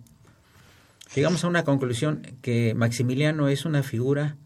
[1.15, 4.37] llegamos a una conclusión que Maximiliano es una figura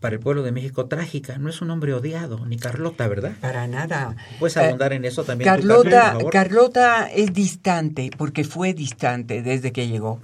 [0.00, 3.32] para el pueblo de México trágica, no es un hombre odiado, ni Carlota, ¿verdad?
[3.40, 4.14] Para nada.
[4.38, 5.48] ¿Puedes Eh, abundar en eso también?
[5.54, 6.32] tú, Carlota, por favor?
[6.32, 10.20] Carlota es distante, porque fue distante desde que llegó.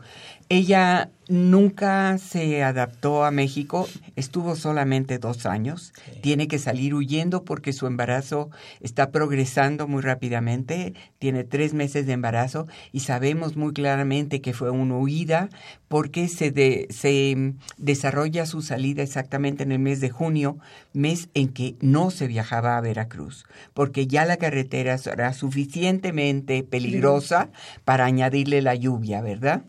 [0.52, 7.72] Ella nunca se adaptó a México, estuvo solamente dos años, tiene que salir huyendo porque
[7.72, 14.42] su embarazo está progresando muy rápidamente, tiene tres meses de embarazo y sabemos muy claramente
[14.42, 15.48] que fue una huida
[15.88, 20.58] porque se, de- se desarrolla su salida exactamente en el mes de junio,
[20.92, 27.48] mes en que no se viajaba a Veracruz, porque ya la carretera será suficientemente peligrosa
[27.86, 29.64] para añadirle la lluvia, ¿verdad?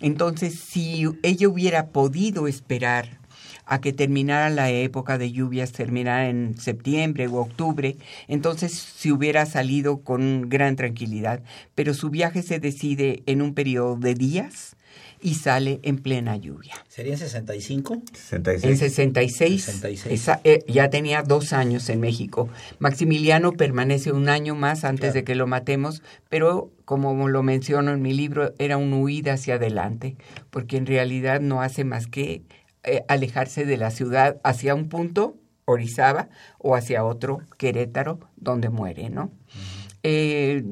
[0.00, 3.18] Entonces, si ella hubiera podido esperar
[3.66, 9.46] a que terminara la época de lluvias, terminara en septiembre u octubre, entonces se hubiera
[9.46, 11.42] salido con gran tranquilidad.
[11.76, 14.76] Pero su viaje se decide en un periodo de días
[15.22, 16.74] y sale en plena lluvia.
[16.88, 17.94] ¿Sería en 65?
[17.94, 18.78] En 66.
[18.78, 20.06] 66, 66.
[20.20, 22.48] esa- eh, ya tenía dos años en México.
[22.80, 25.14] Maximiliano permanece un año más antes Claro.
[25.14, 29.54] de que lo matemos, pero como lo menciono en mi libro, era una huida hacia
[29.54, 30.16] adelante,
[30.50, 32.42] porque en realidad no hace más que
[32.82, 39.08] eh, alejarse de la ciudad hacia un punto, Orizaba, o hacia otro, Querétaro, donde muere,
[39.08, 39.30] ¿no?
[40.02, 40.64] Eh,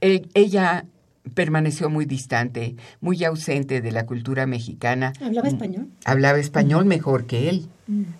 [0.00, 0.86] eh, ella
[1.34, 5.12] permaneció muy distante, muy ausente de la cultura mexicana.
[5.20, 5.86] ¿Hablaba español?
[6.04, 7.68] Hablaba español mejor que él,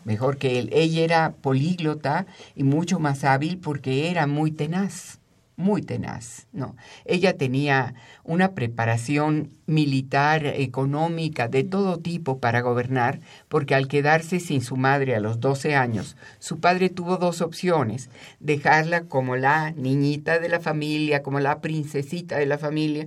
[0.05, 0.71] mejor que él.
[0.73, 5.20] Ella era políglota y mucho más hábil porque era muy tenaz,
[5.61, 6.49] muy tenaz.
[6.53, 7.94] No, ella tenía
[8.25, 15.14] una preparación militar, económica, de todo tipo para gobernar, porque al quedarse sin su madre
[15.14, 20.61] a los 12 años, su padre tuvo dos opciones, dejarla como la niñita de la
[20.61, 23.07] familia, como la princesita de la familia,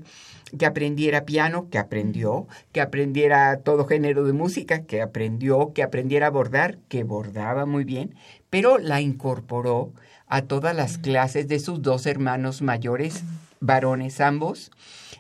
[0.58, 6.28] que aprendiera piano, que aprendió, que aprendiera todo género de música, que aprendió, que aprendiera
[6.28, 8.16] a bordar, que bordaba muy bien,
[8.50, 9.92] pero la incorporó
[10.28, 13.24] a todas las clases de sus dos hermanos mayores,
[13.60, 14.72] varones ambos,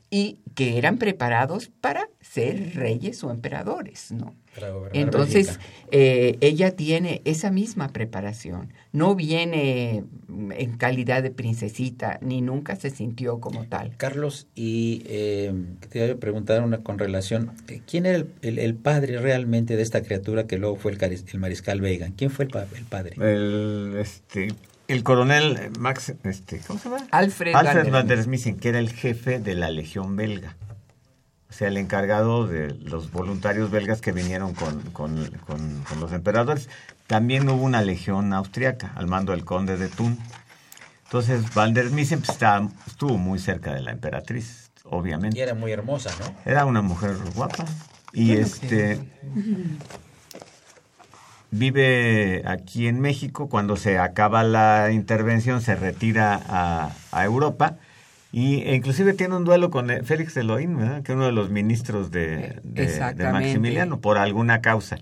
[0.09, 4.35] y que eran preparados para ser reyes o emperadores, ¿no?
[4.93, 5.59] Entonces,
[5.91, 8.71] eh, ella tiene esa misma preparación.
[8.91, 13.97] No viene mm, en calidad de princesita, ni nunca se sintió como tal.
[13.97, 15.51] Carlos, y eh,
[15.89, 19.75] te iba a preguntar una con relación, eh, ¿quién era el, el- el padre realmente
[19.75, 22.11] de esta criatura que luego fue el, el mariscal Vega?
[22.15, 23.15] ¿Quién fue el padre?
[23.19, 24.49] El, este,
[24.87, 27.05] el coronel Max, este, ¿cómo se llama?
[27.11, 30.55] Alfred, Alfred Van der van der Smissen, que era el jefe de la Legión belga.
[31.49, 36.11] O sea, el encargado de los voluntarios belgas que vinieron con, con, con- con los
[36.11, 36.67] emperadores.
[37.05, 40.17] También hubo una legión austriaca al mando del conde de Thun.
[41.05, 45.37] Entonces, Van der Smissen pues, estaba- estuvo muy cerca de la emperatriz, obviamente.
[45.37, 46.33] Y era muy hermosa, ¿no?
[46.51, 47.65] Era una mujer guapa.
[48.13, 48.99] Y este
[51.53, 53.47] vive aquí en México.
[53.49, 57.75] Cuando se acaba la intervención, se retira a, a Europa.
[58.31, 61.03] Y e inclusive tiene un duelo con eh, Félix Eloín, ¿verdad?
[61.03, 63.31] que es uno de los ministros de, de- de Exactamente.
[63.47, 64.97] Maximiliano, por alguna causa.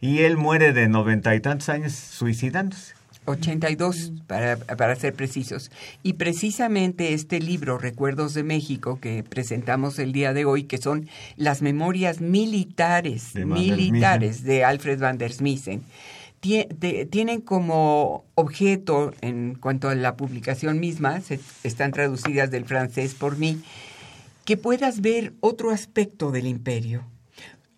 [0.00, 2.94] Y él muere de noventa y tantos años suicidándose.
[3.24, 5.70] 82 para, para ser precisos.
[6.02, 11.08] Y precisamente este libro, Recuerdos de México, que presentamos el día de hoy, que son
[11.36, 15.82] las memorias militares, De militares de Alfred van der Smissen,
[17.10, 23.38] tienen como objeto, en cuanto a la publicación misma, se- están traducidas del francés por
[23.38, 23.60] mí,
[24.44, 27.04] que puedas ver otro aspecto del imperio.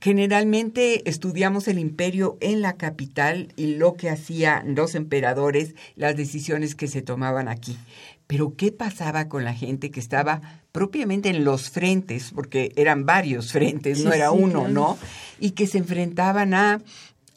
[0.05, 6.75] Generalmente estudiamos el imperio en la capital y lo que hacían los emperadores, las decisiones
[6.75, 7.79] que se tomaban aquí.
[8.27, 10.43] Pero ¿qué pasaba con la gente que estaba
[10.73, 12.33] propiamente en los frentes?
[12.35, 14.75] Porque eran varios frentes, no Sí, era sí, uno, claro.
[14.75, 14.99] ¿no?
[15.41, 16.83] Y que se enfrentaban a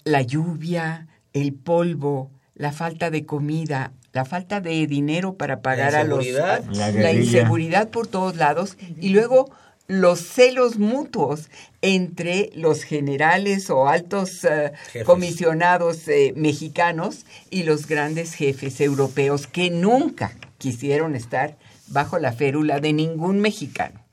[0.04, 6.04] la lluvia, el polvo, la falta de comida, la falta de dinero para pagar a
[6.04, 6.66] los inseguridad.
[6.74, 9.50] La la inseguridad por todos lados y luego
[9.88, 11.50] los celos mutuos
[11.82, 14.74] entre los generales o altos eh,
[15.06, 21.58] comisionados eh, mexicanos y los grandes jefes europeos que nunca quisieron estar
[21.88, 24.08] bajo la férula de ningún mexicano.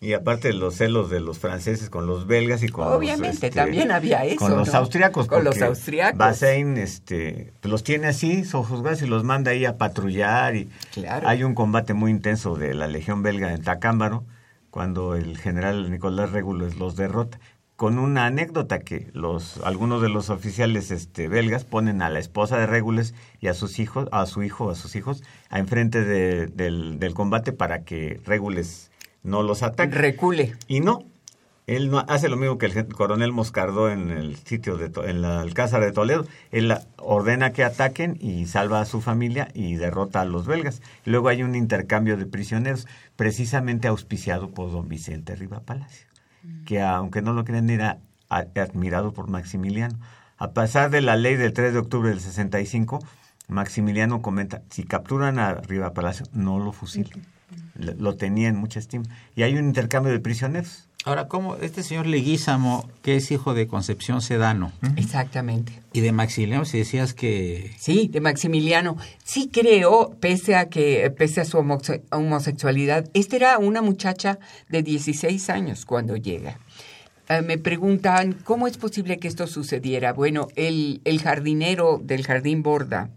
[0.00, 3.50] Y aparte los celos de los franceses con los belgas y con los, Obviamente, este,
[3.50, 4.78] también había eso, Con los ¿no?
[4.78, 5.26] austriacos.
[5.26, 6.42] Con los austriacos.
[6.42, 10.54] Este, los tiene así, sojuzgados, y los manda ahí a patrullar.
[10.54, 11.26] y Claro.
[11.26, 14.24] Hay un combate muy intenso de la Legión belga en Tacámbaro,
[14.78, 17.40] cuando el general Nicolás Regulus los derrota.
[17.74, 22.58] Con una anécdota que los algunos de los oficiales este, belgas ponen a la esposa
[22.58, 26.46] de Regulus y a sus hijos, a su hijo, a sus hijos, a enfrente de-
[26.46, 28.92] del, del combate para que Regulus
[29.24, 29.96] no los ataque.
[29.96, 30.54] Recule.
[30.68, 31.02] Y no,
[31.68, 35.42] él no hace lo mismo que el coronel Moscardó en el sitio de en la
[35.42, 36.26] Alcázar de Toledo.
[36.50, 40.80] Él ordena que ataquen y salva a su familia y derrota a los belgas.
[41.04, 46.06] Luego hay un intercambio de prisioneros, precisamente auspiciado por don Vicente Riva Palacio,
[46.64, 47.98] que aunque no lo crean era
[48.30, 49.98] admirado por Maximiliano.
[50.38, 53.00] A pesar de la ley del 3 de octubre del 65,
[53.48, 57.26] Maximiliano comenta, si capturan a Riva Palacio, no lo fusilen.
[57.74, 59.04] Lo tenía en mucha estima.
[59.36, 60.87] Y hay un intercambio de prisioneros.
[61.08, 65.72] Ahora, ¿cómo este señor Leguízamo, que es hijo de Concepción Sedano Exactamente.
[65.94, 68.98] y de Maximiliano, si decías que Sí, de Maximiliano.
[69.24, 71.56] Sí creo, pese a que, pese a su
[72.10, 74.38] homosexualidad, esta era una muchacha
[74.68, 76.58] de 16 años cuando llega.
[77.30, 80.12] Eh, me preguntan, ¿cómo es posible que esto sucediera?
[80.12, 83.08] Bueno, el, el jardinero del jardín Borda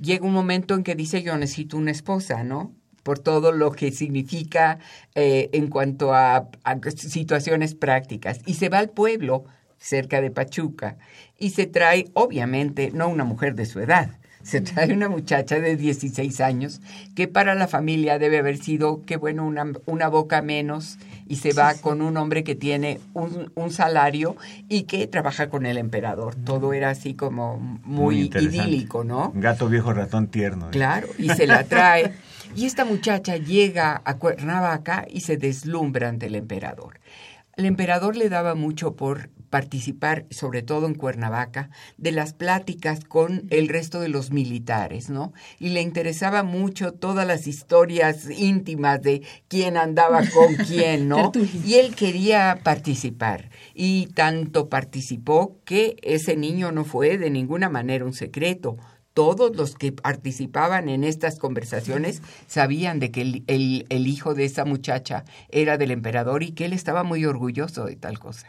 [0.00, 2.72] llega un momento en que dice, yo necesito una esposa, ¿no?
[3.08, 4.80] Por todo lo que significa
[5.14, 8.40] eh, en cuanto a, a situaciones prácticas.
[8.44, 9.46] Y se va al pueblo
[9.78, 10.98] cerca de Pachuca
[11.38, 14.10] y se trae, obviamente, no una mujer de su edad,
[14.42, 16.82] se trae una muchacha de 16 años
[17.16, 21.54] que para la familia debe haber sido, qué bueno, una, una boca menos y se
[21.54, 24.36] va con un hombre que tiene un, un salario
[24.68, 26.34] y que trabaja con el emperador.
[26.34, 29.32] Todo era así como muy, idílico, ¿no?
[29.34, 30.66] Gato viejo, ratón tierno.
[30.66, 30.72] ¿eh?
[30.72, 32.12] Claro, y se la trae.
[32.58, 36.98] Y esta muchacha llega a Cuernavaca y se deslumbra ante el emperador.
[37.56, 43.46] El emperador le daba mucho por participar, sobre todo en Cuernavaca, de las pláticas con
[43.50, 45.32] el resto de los militares, ¿no?
[45.60, 51.30] Y le interesaba mucho todas las historias íntimas de quién andaba con quién, ¿no?
[51.64, 53.50] Y él quería participar.
[53.72, 58.78] Y tanto participó que ese niño no fue de ninguna manera un secreto
[59.18, 64.64] todos los que participaban en estas conversaciones sabían de que el, el- hijo de esa
[64.64, 68.46] muchacha era del emperador y que él estaba muy orgulloso de tal cosa.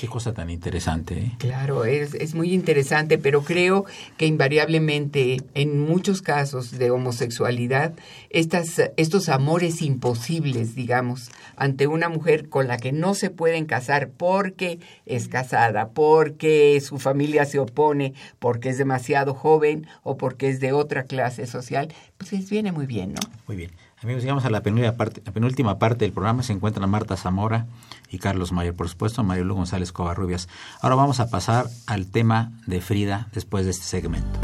[0.00, 1.18] Qué cosa tan interesante.
[1.18, 1.32] ¿eh?
[1.38, 3.84] Claro, es, es muy interesante, pero creo
[4.16, 7.92] que invariablemente en muchos casos de homosexualidad,
[8.30, 14.08] estas, estos amores imposibles, digamos, ante una mujer con la que no se pueden casar
[14.08, 20.60] porque es casada, porque su familia se opone, porque es demasiado joven o porque es
[20.60, 23.20] de otra clase social, pues les viene muy bien, ¿no?
[23.46, 23.70] Muy bien.
[24.02, 26.42] Amigos, llegamos a la penúltima parte, del programa.
[26.42, 27.66] Se encuentran Marta Zamora
[28.08, 30.48] y Carlos Mayer, por supuesto, Mario Lu González Covarrubias.
[30.80, 34.40] Ahora vamos a pasar al tema de Frida después de este segmento.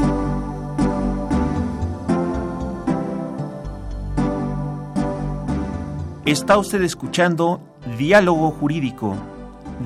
[6.27, 7.59] Está usted escuchando
[7.97, 9.15] Diálogo Jurídico,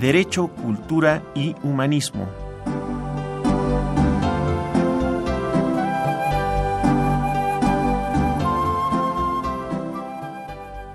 [0.02, 2.41] Derecho, Cultura y Humanismo.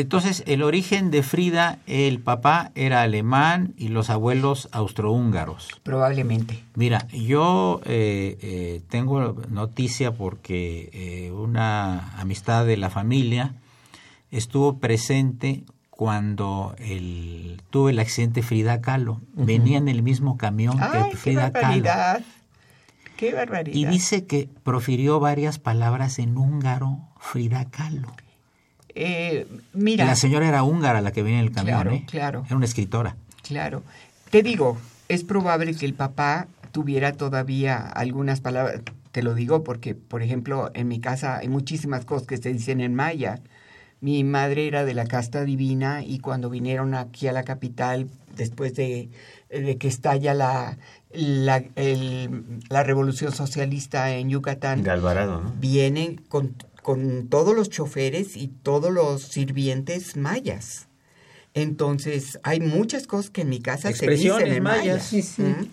[0.00, 5.68] Entonces, el origen de Frida, el papá era alemán y los abuelos austrohúngaros.
[5.82, 6.64] Probablemente.
[6.74, 13.54] Mira, yo eh, eh, tengo noticia porque eh, una amistad de la familia
[14.30, 19.20] estuvo presente cuando el, tuvo el accidente Frida Kahlo.
[19.34, 21.82] Venía en el mismo camión ¡Ay, que qué Frida Kahlo.
[21.82, 22.22] barbaridad!
[23.18, 23.76] ¡Qué barbaridad!
[23.76, 28.14] Y dice que profirió varias palabras en húngaro Frida Kahlo.
[28.94, 32.04] Eh, mira, La señora era húngara la que venía en el camión, Claro, ¿eh?
[32.10, 32.42] claro.
[32.46, 33.16] Era una escritora.
[33.42, 33.82] claro.
[34.30, 34.78] Te digo,
[35.08, 38.80] es probable que el papá tuviera todavía algunas palabras.
[39.10, 42.80] Te lo digo porque, por ejemplo, en mi casa hay muchísimas cosas que se dicen
[42.80, 43.40] en maya.
[44.00, 48.74] Mi madre era de la casta divina y cuando vinieron aquí a la capital, después
[48.76, 49.10] de,
[49.50, 50.78] de que estalla la,
[51.12, 55.52] la, el- la revolución socialista en Yucatán, De Alvarado, ¿no?
[55.58, 60.88] vienen con, con todos los choferes y todos los sirvientes mayas.
[61.54, 64.62] Entonces, hay muchas cosas que en mi casa se dicen en mayas.
[64.62, 65.00] maya.
[65.00, 65.42] Sí, sí.
[65.42, 65.68] ¿Mm?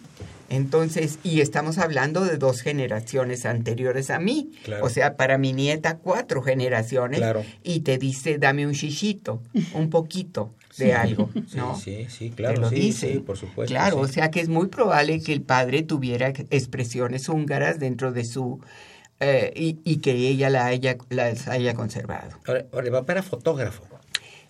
[0.49, 4.51] Entonces, y estamos hablando de dos generaciones anteriores a mí.
[4.63, 4.85] Claro.
[4.85, 7.19] O sea, para mi nieta, cuatro generaciones.
[7.19, 7.43] Claro.
[7.63, 9.41] Y te dice, dame un chichito,
[9.73, 11.75] un poquito de algo, ¿no?
[11.75, 13.23] Sí, sí, Te lo dice.
[13.65, 18.25] Claro, o sea que es muy probable que el padre tuviera expresiones húngaras dentro de
[18.25, 18.61] su...
[19.19, 22.37] eh, y, y que ella la haya, las haya conservado.
[22.71, 23.83] Ahora, papá era fotógrafo.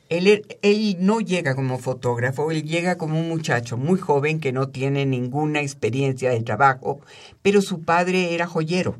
[0.09, 4.53] Él, er- él no llega como fotógrafo, él llega como un muchacho muy joven que
[4.53, 7.01] no tiene ninguna experiencia de trabajo,
[7.41, 8.97] pero su padre era joyero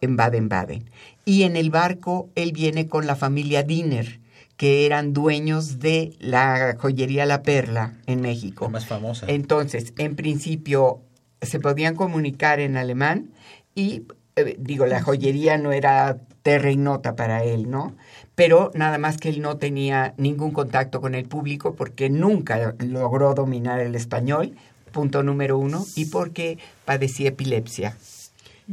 [0.00, 0.88] en Baden-Baden.
[1.24, 4.20] Y en el barco él viene con la familia Diner,
[4.56, 8.66] que eran dueños de la joyería La Perla en México.
[8.66, 9.26] La más famosa.
[9.28, 11.00] Entonces, en principio,
[11.42, 13.30] se podían comunicar en alemán
[13.74, 14.02] y,
[14.36, 17.94] eh, digo, la joyería no era terra ignota para él, ¿no?
[18.34, 23.34] Pero nada más que él no tenía ningún contacto con el público porque nunca logró
[23.34, 24.56] dominar el español,
[24.92, 27.96] punto número uno, y porque padecía epilepsia.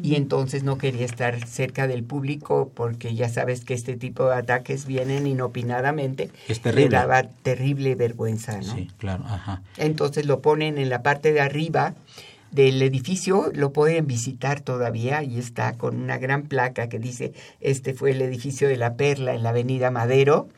[0.01, 4.36] Y entonces no quería estar cerca del público porque ya sabes que este tipo de
[4.36, 6.30] ataques vienen inopinadamente.
[6.47, 6.89] Es terrible.
[6.89, 8.76] Le daba terrible vergüenza, ¿no?
[8.76, 9.64] Sí, claro, ajá.
[9.78, 11.95] Entonces lo ponen en la parte de arriba
[12.58, 17.93] del edificio, lo pueden visitar todavía y está con una gran placa que dice, este
[17.93, 20.49] fue el edificio de la Perla en la avenida Madero.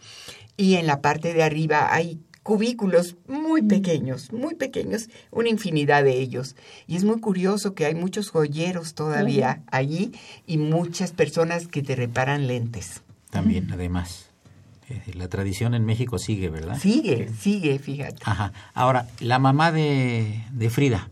[0.56, 6.20] Y en la parte de arriba hay cubículos muy pequeños, muy pequeños, una infinidad de
[6.20, 6.56] ellos.
[6.88, 10.14] Y es muy curioso que hay muchos joyeros todavía allí
[10.48, 13.02] y muchas personas que te reparan lentes.
[13.30, 14.30] También, además.
[14.90, 16.80] Eh, La tradición en México sigue, ¿verdad?
[16.80, 18.24] Sigue, sigue, fíjate.
[18.24, 18.54] Ajá.
[18.74, 21.10] Ahora, la mamá de, de Frida.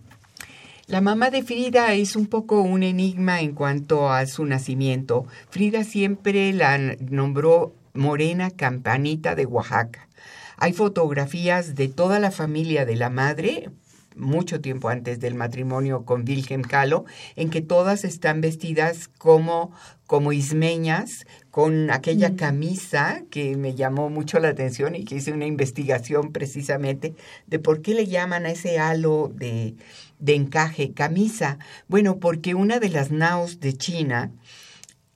[0.87, 5.25] La mamá de Frida es un poco un enigma en cuanto a su nacimiento.
[5.49, 10.07] Frida siempre la nombró Morena Campanita de Oaxaca.
[10.55, 13.69] Hay fotografías de toda la familia de la madre,
[14.15, 17.03] mucho tiempo antes del matrimonio con Wilhelm Kahlo,
[17.35, 19.73] en que todas están vestidas como,
[20.05, 25.47] como ismeñas, con aquella camisa que me llamó mucho la atención y que hice una
[25.47, 27.13] investigación precisamente
[27.45, 29.75] de por qué le llaman a ese halo de,
[30.19, 31.59] de encaje camisa.
[31.87, 34.31] Bueno, porque una de las naos de China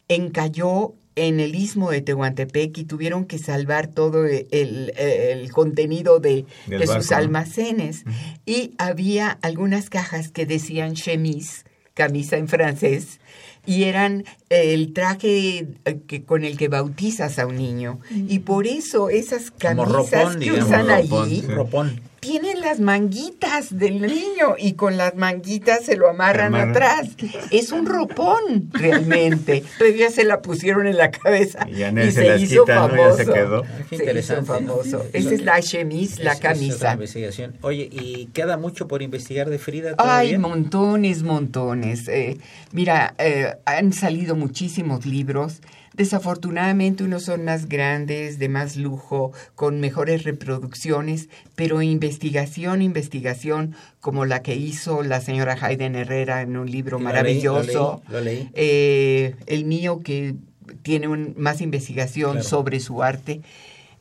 [0.07, 6.19] encalló en el istmo de Tehuantepec y tuvieron que salvar todo el, el- el contenido
[6.19, 8.03] de, de sus almacenes.
[8.45, 13.19] Y había algunas cajas que decían chemise, camisa en francés,
[13.65, 17.99] y eran el traje eh, que, con el que bautizas a un niño.
[18.09, 20.65] Y por eso esas camisas ropón, que digamos.
[20.67, 21.47] usan ropón, allí sí.
[21.47, 22.01] Ropón.
[22.21, 26.69] Tienen las manguitas del niño y con las manguitas se lo amarran Amarran.
[26.69, 27.09] atrás.
[27.49, 29.63] Es un ropón realmente.
[29.79, 32.63] Pero ya se la pusieron en la cabeza Y ya y, se se, las hizo
[32.63, 32.95] quita, ¿no?
[32.95, 33.17] Ya famoso.
[33.17, 33.63] se quedó.
[33.89, 35.05] Qué Se hizo famoso.
[35.13, 36.93] Esa es la chemise, la Es- esa es otra camisa.
[36.93, 37.55] investigación.
[37.61, 40.39] Oye, ¿y queda mucho por investigar de Frida Hay todavía?
[40.39, 42.07] montones, montones.
[42.07, 42.37] Eh,
[42.71, 45.59] mira, eh, han salido muchísimos libros.
[45.93, 54.25] Desafortunadamente unos son más grandes, de más lujo, con mejores reproducciones, pero investigación, investigación, como
[54.25, 58.01] la que hizo la señora Hayden Herrera en un libro Lo leí, lo maravilloso.
[58.07, 58.49] leí, lo leí.
[58.53, 60.35] Eh, el mío que
[60.81, 62.47] tiene un- más investigación Claro.
[62.47, 63.41] sobre su arte.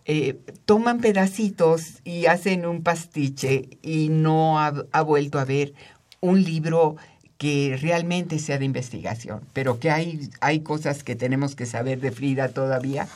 [0.06, 5.74] eh, toman pedacitos y hacen un pastiche y no ha, ha vuelto a ver
[6.20, 6.96] un libro
[7.40, 12.10] que realmente sea de investigación, pero que hay, hay cosas que tenemos que saber de
[12.10, 13.08] Frida todavía,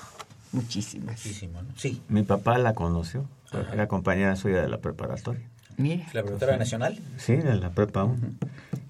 [0.51, 1.27] muchísimas.
[1.27, 1.68] Muchísimo, ¿no?
[1.77, 2.01] Sí.
[2.09, 3.27] Mi papá la conoció,
[3.70, 5.43] era compañera suya de la preparatoria.
[5.77, 6.99] Mira, ¿La productora nacional?
[7.18, 8.16] Sí, de la prepa 1.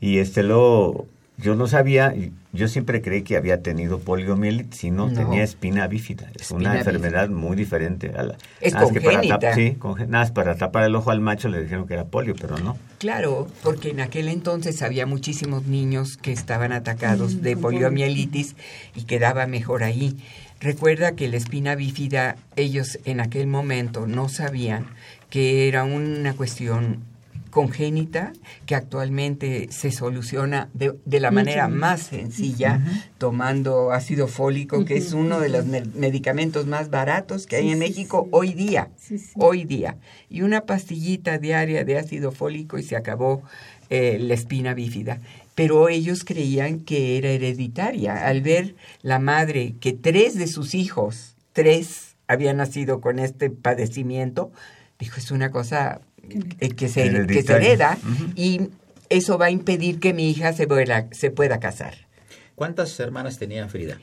[0.00, 4.90] Y este luego yo no sabía, y yo siempre creí que había tenido poliomielitis y
[4.92, 5.14] no, No.
[5.14, 6.30] tenía espina bífida.
[6.34, 8.36] Es Espina una enfermedad muy diferente a la...
[8.60, 9.38] Es nada que para congénita.
[9.50, 12.04] tap- sí, conge- nada más para tapar el ojo al macho le dijeron que era
[12.04, 12.78] polio, pero no.
[12.98, 18.54] Claro, porque en aquel entonces había muchísimos niños que estaban atacados Mm, de poliomielitis
[18.94, 20.16] y quedaba mejor ahí.
[20.60, 24.86] Recuerda que la espina bífida, ellos en aquel momento no sabían
[25.30, 27.00] que era una cuestión
[27.54, 28.32] congénita
[28.66, 32.00] que actualmente se soluciona de, de la manera más.
[32.02, 32.80] sencilla
[33.16, 37.78] tomando ácido fólico, que es uno de los medicamentos más baratos que hay Sí, en
[37.78, 38.28] México sí.
[38.32, 39.96] hoy día Sí, hoy día.
[40.28, 43.42] Y una pastillita diaria de ácido fólico y se acabó
[43.88, 45.20] eh, la espina bífida.
[45.54, 48.26] Pero ellos creían que era hereditaria.
[48.26, 54.50] Al ver la madre que tres de sus hijos, tres habían nacido con este padecimiento,
[54.98, 57.98] dijo, es una cosa que, se, que se hereda
[58.34, 58.68] y
[59.08, 61.94] eso va a impedir que mi hija se pueda, se pueda casar.
[62.54, 63.98] ¿Cuántas hermanas tenía Frida?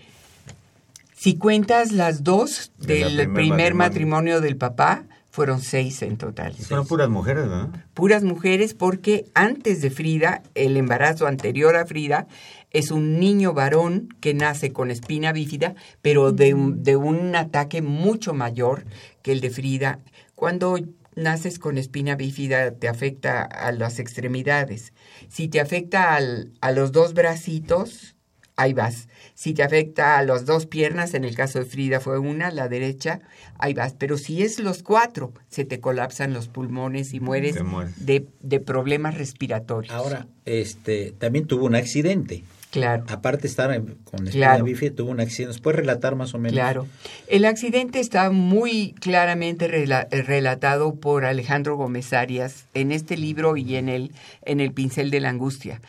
[1.15, 3.75] Si cuentas las dos De la del primer primer matrimonio.
[3.75, 6.53] matrimonio del papá, fueron seis en total.
[6.55, 7.71] Fueron puras mujeres, ¿no?
[7.93, 12.27] puras mujeres porque antes de Frida, el embarazo anterior a Frida,
[12.71, 17.81] es un niño varón que nace con espina bífida, pero de un, de un ataque
[17.81, 18.83] mucho mayor
[19.21, 19.99] que el de Frida.
[20.35, 20.77] Cuando
[21.15, 24.93] naces con espina bífida te afecta a las extremidades.
[25.29, 28.15] Si te afecta al- a los dos bracitos,
[28.55, 29.07] ahí vas.
[29.33, 32.69] Si te afecta a las dos piernas, en el caso de Frida fue una, la
[32.69, 33.19] derecha,
[33.57, 33.93] ahí vas.
[33.97, 37.55] Pero si es los cuatro, se te colapsan los pulmones y mueres
[37.97, 39.91] de, de problemas respiratorios.
[39.93, 42.43] Ahora, este, también tuvo un accidente.
[42.71, 43.03] Claro.
[43.09, 43.69] Aparte estar
[44.05, 44.63] con espina Claro.
[44.63, 45.49] bífida, tuvo un accidente.
[45.49, 46.53] ¿Nos puedes relatar más o menos?
[46.53, 46.87] Claro.
[47.27, 53.57] El accidente está muy claramente rela- eh, relatado por Alejandro Gómez Arias en este libro
[53.57, 54.13] y en el,
[54.43, 55.81] en el Pincel de la Angustia.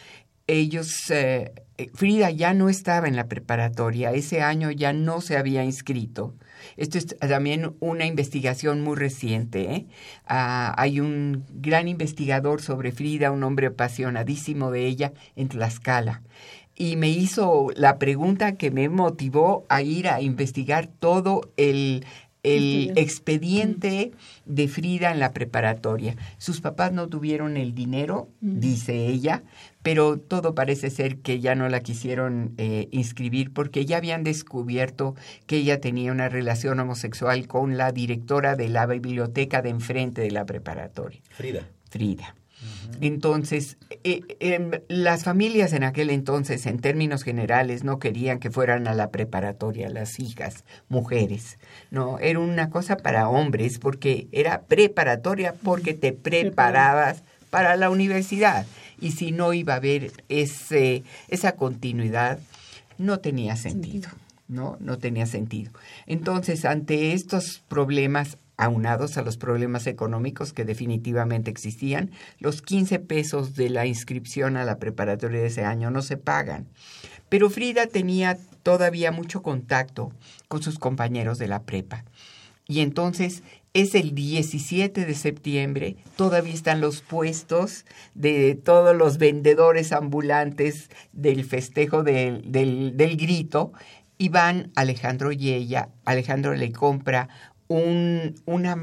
[0.49, 1.53] Ellos, eh,
[1.95, 6.35] Frida ya no estaba en la preparatoria, ese año ya no se había inscrito.
[6.77, 9.73] Esto es también una investigación muy reciente.
[9.75, 9.87] ¿eh?
[10.27, 16.23] Ah, hay un gran investigador sobre Frida, un hombre apasionadísimo de ella en Tlaxcala
[16.83, 22.05] y me hizo la pregunta que me motivó a ir a investigar todo el,
[22.43, 24.11] el expediente
[24.47, 26.17] de Frida en la preparatoria.
[26.39, 29.45] Sus papás no tuvieron el dinero, dice ella,
[29.85, 35.15] pero todo parece ser que ya no la quisieron eh, inscribir porque ya habían descubierto
[35.47, 40.33] que ella tenía una relación homosexual con la directora de la biblioteca de enfrente de
[40.33, 41.21] la preparatoria.
[41.31, 41.69] Frida.
[41.91, 42.35] Frida.
[43.01, 48.87] Entonces, eh, em, las familias en aquel entonces, en términos generales, no querían que fueran
[48.87, 51.59] a la preparatoria las hijas, mujeres.
[51.91, 58.67] No, era una cosa para hombres, porque era preparatoria, porque te preparabas para la universidad.
[59.01, 62.39] Y si no iba a haber ese, esa continuidad,
[62.99, 64.11] no tenía sentido.
[64.49, 64.77] ¿no?
[64.81, 65.73] No tenía sentido.
[66.07, 73.55] Entonces, ante estos problemas aunados a los problemas económicos que definitivamente existían, los 15 pesos
[73.55, 76.69] de la inscripción a la preparatoria de ese año no se pagan.
[77.29, 80.13] Pero Frida tenía todavía mucho contacto
[80.49, 82.05] con sus compañeros de la prepa.
[82.69, 83.43] Y entonces
[83.75, 91.45] es el 17 de septiembre, todavía están los puestos de todos los vendedores ambulantes del
[91.45, 93.73] festejo del, del, grito
[94.19, 95.89] y van Alejandro y ella.
[96.05, 97.29] Alejandro le compra
[97.79, 98.75] un, una,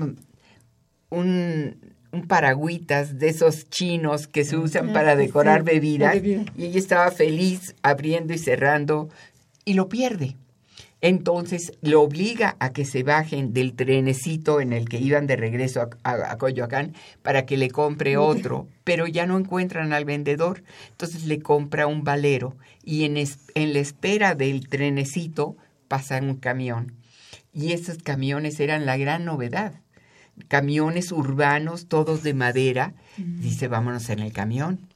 [1.09, 1.75] un,
[2.11, 6.15] un paragüitas de esos chinos que se usan Ah, para sí, decorar bebidas
[6.57, 9.09] y ella estaba feliz abriendo y cerrando
[9.65, 10.35] y lo pierde.
[11.01, 15.81] Entonces lo obliga a que se bajen del trenecito en el que iban de regreso
[15.81, 20.61] a, a- a Coyoacán para que le compre otro, pero ya no encuentran al vendedor.
[20.89, 25.55] Entonces le compra un valero y en, es- en la espera del trenecito
[25.87, 26.91] pasa un camión.
[27.59, 29.73] Y esos camiones eran la gran novedad.
[30.47, 32.93] Camiones urbanos, todos de madera.
[33.17, 34.87] Dice, vámonos en el camión.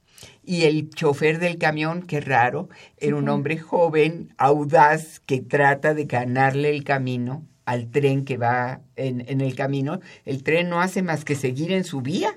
[0.42, 6.06] Y el chofer del camión, qué raro, era un hombre joven, audaz, que trata de
[6.06, 10.00] ganarle el camino al tren que va en, en el camino.
[10.24, 12.34] El tren no hace más que seguir en su vía,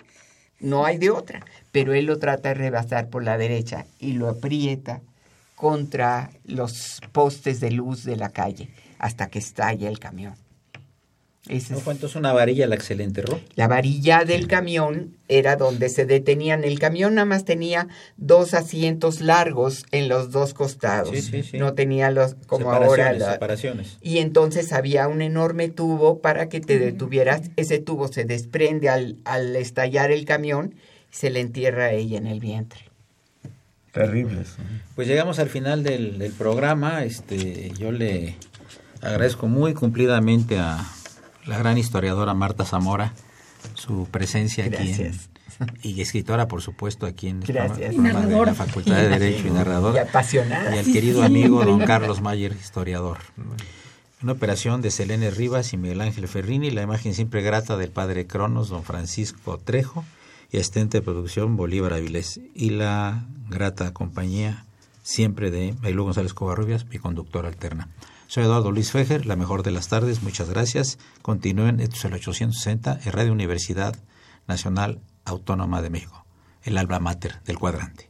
[0.60, 1.46] no hay de otra.
[1.72, 5.02] Pero él lo trata de rebasar por la derecha y lo aprieta
[5.58, 10.36] contra los postes de luz de la calle hasta que estalla el camión.
[11.50, 13.40] Ese ¿No es- fue entonces una varilla la que se le enterró?
[13.56, 16.64] la varilla del camión era donde se detenían.
[16.64, 17.88] El camión nada más tenía
[18.18, 21.10] dos asientos largos en los dos costados.
[21.16, 21.58] Sí, sí, sí.
[21.58, 22.82] No tenía los como ahora.
[22.90, 23.98] separaciones, la- separaciones.
[24.02, 27.42] y entonces había un enorme tubo para que te detuvieras.
[27.56, 30.76] Ese tubo se desprende al, al estallar el camión
[31.12, 32.82] y se le entierra a ella en el vientre.
[33.92, 34.56] Terribles.
[34.96, 37.04] Pues llegamos al final del, del programa.
[37.04, 38.36] Este, yo le
[39.02, 40.86] agradezco muy cumplidamente a
[41.46, 43.14] la gran historiadora Marta Zamora
[43.74, 45.14] su presencia aquí en,
[45.82, 47.80] y escritora, por supuesto, aquí en, Gracias.
[47.80, 49.96] el programa de la Facultad de Derecho y narrador.
[49.96, 50.76] Y apasionada.
[50.76, 53.18] Y al querido amigo don Carlos Mayer, historiador.
[54.22, 58.28] Una operación de Selene Rivas y Miguel Ángel Ferrini, la imagen siempre grata del padre
[58.28, 60.06] Cronos, don Francisco Trejo,
[60.52, 62.40] y asistente de producción Bolívar Avilés.
[62.54, 64.66] Y la grata compañía
[65.04, 67.90] siempre de Maylú González Covarrubias, mi conductor alterna.
[68.28, 71.00] Soy Eduardo Luis Fejer, la mejor de las tardes, muchas gracias.
[71.22, 73.96] Continúen, esto es el 860 en Radio Universidad
[74.48, 76.26] Nacional Autónoma de México,
[76.64, 78.10] el alma mater del cuadrante.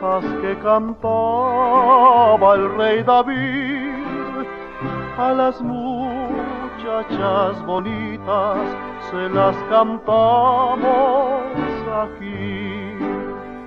[0.00, 4.46] que cantaba el rey David
[5.18, 7.12] a las muchachas
[7.66, 8.58] bonitas
[9.10, 10.80] se las cantamos
[12.02, 12.96] aquí.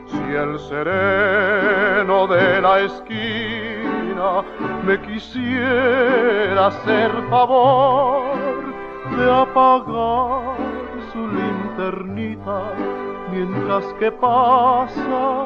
[0.07, 4.41] Si el sereno de la esquina
[4.84, 8.23] me quisiera hacer favor
[9.17, 10.57] de apagar
[11.11, 12.63] su linternita
[13.31, 15.45] mientras que pasa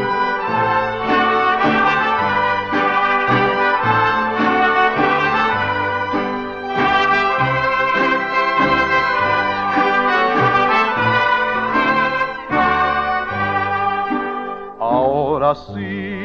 [15.51, 16.15] Ahora sí,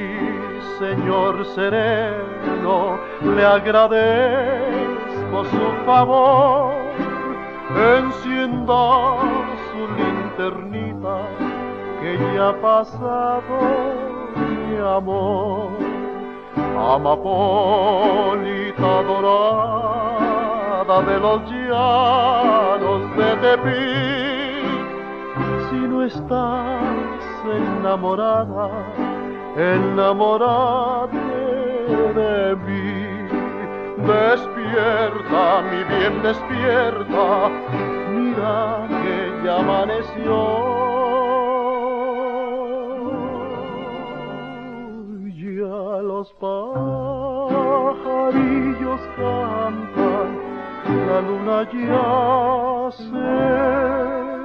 [0.79, 2.97] Señor sereno,
[3.35, 6.73] le agradezco su favor.
[7.99, 9.17] Encienda
[9.67, 11.17] su linternita,
[12.01, 13.55] que ya ha pasado
[14.37, 15.71] mi amor.
[16.95, 24.87] Amapolita dorada de los llanos de Tepic,
[25.69, 26.97] si no estás
[27.55, 28.71] enamorada,
[29.57, 31.17] enamorate
[32.15, 33.07] de mí.
[33.97, 37.51] Despierta, mi bien, despierta,
[38.13, 40.39] mira que ya amaneció.
[45.35, 47.41] Ya los pajarillos
[49.17, 50.31] cantan,
[51.09, 54.36] la luna ya se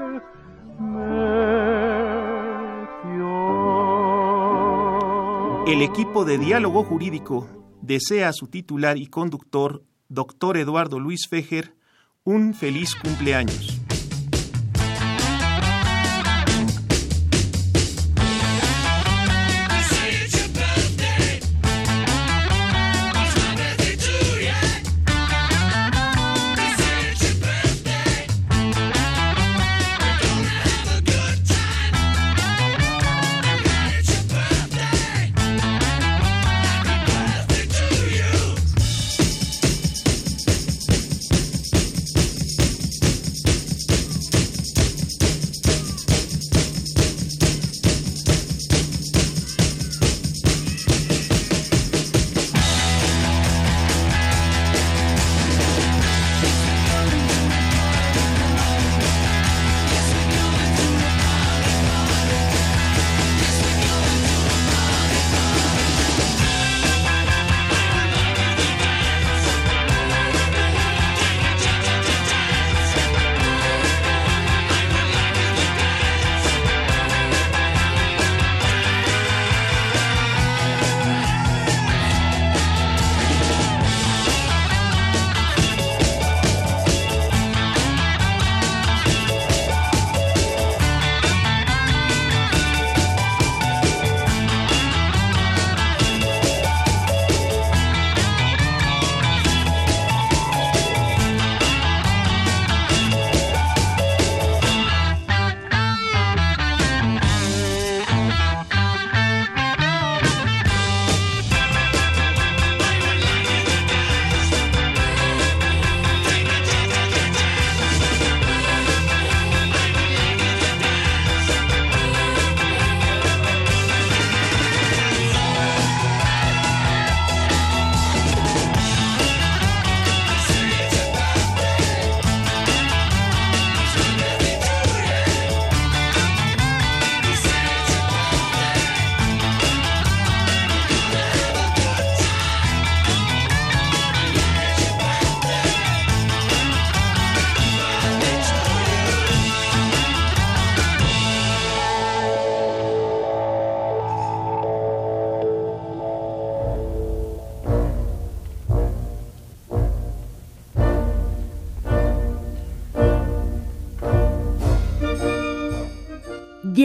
[5.71, 7.47] El equipo de diálogo jurídico
[7.81, 11.75] desea a su titular y conductor, doctor Eduardo Luis Fejer,
[12.25, 13.80] un feliz cumpleaños.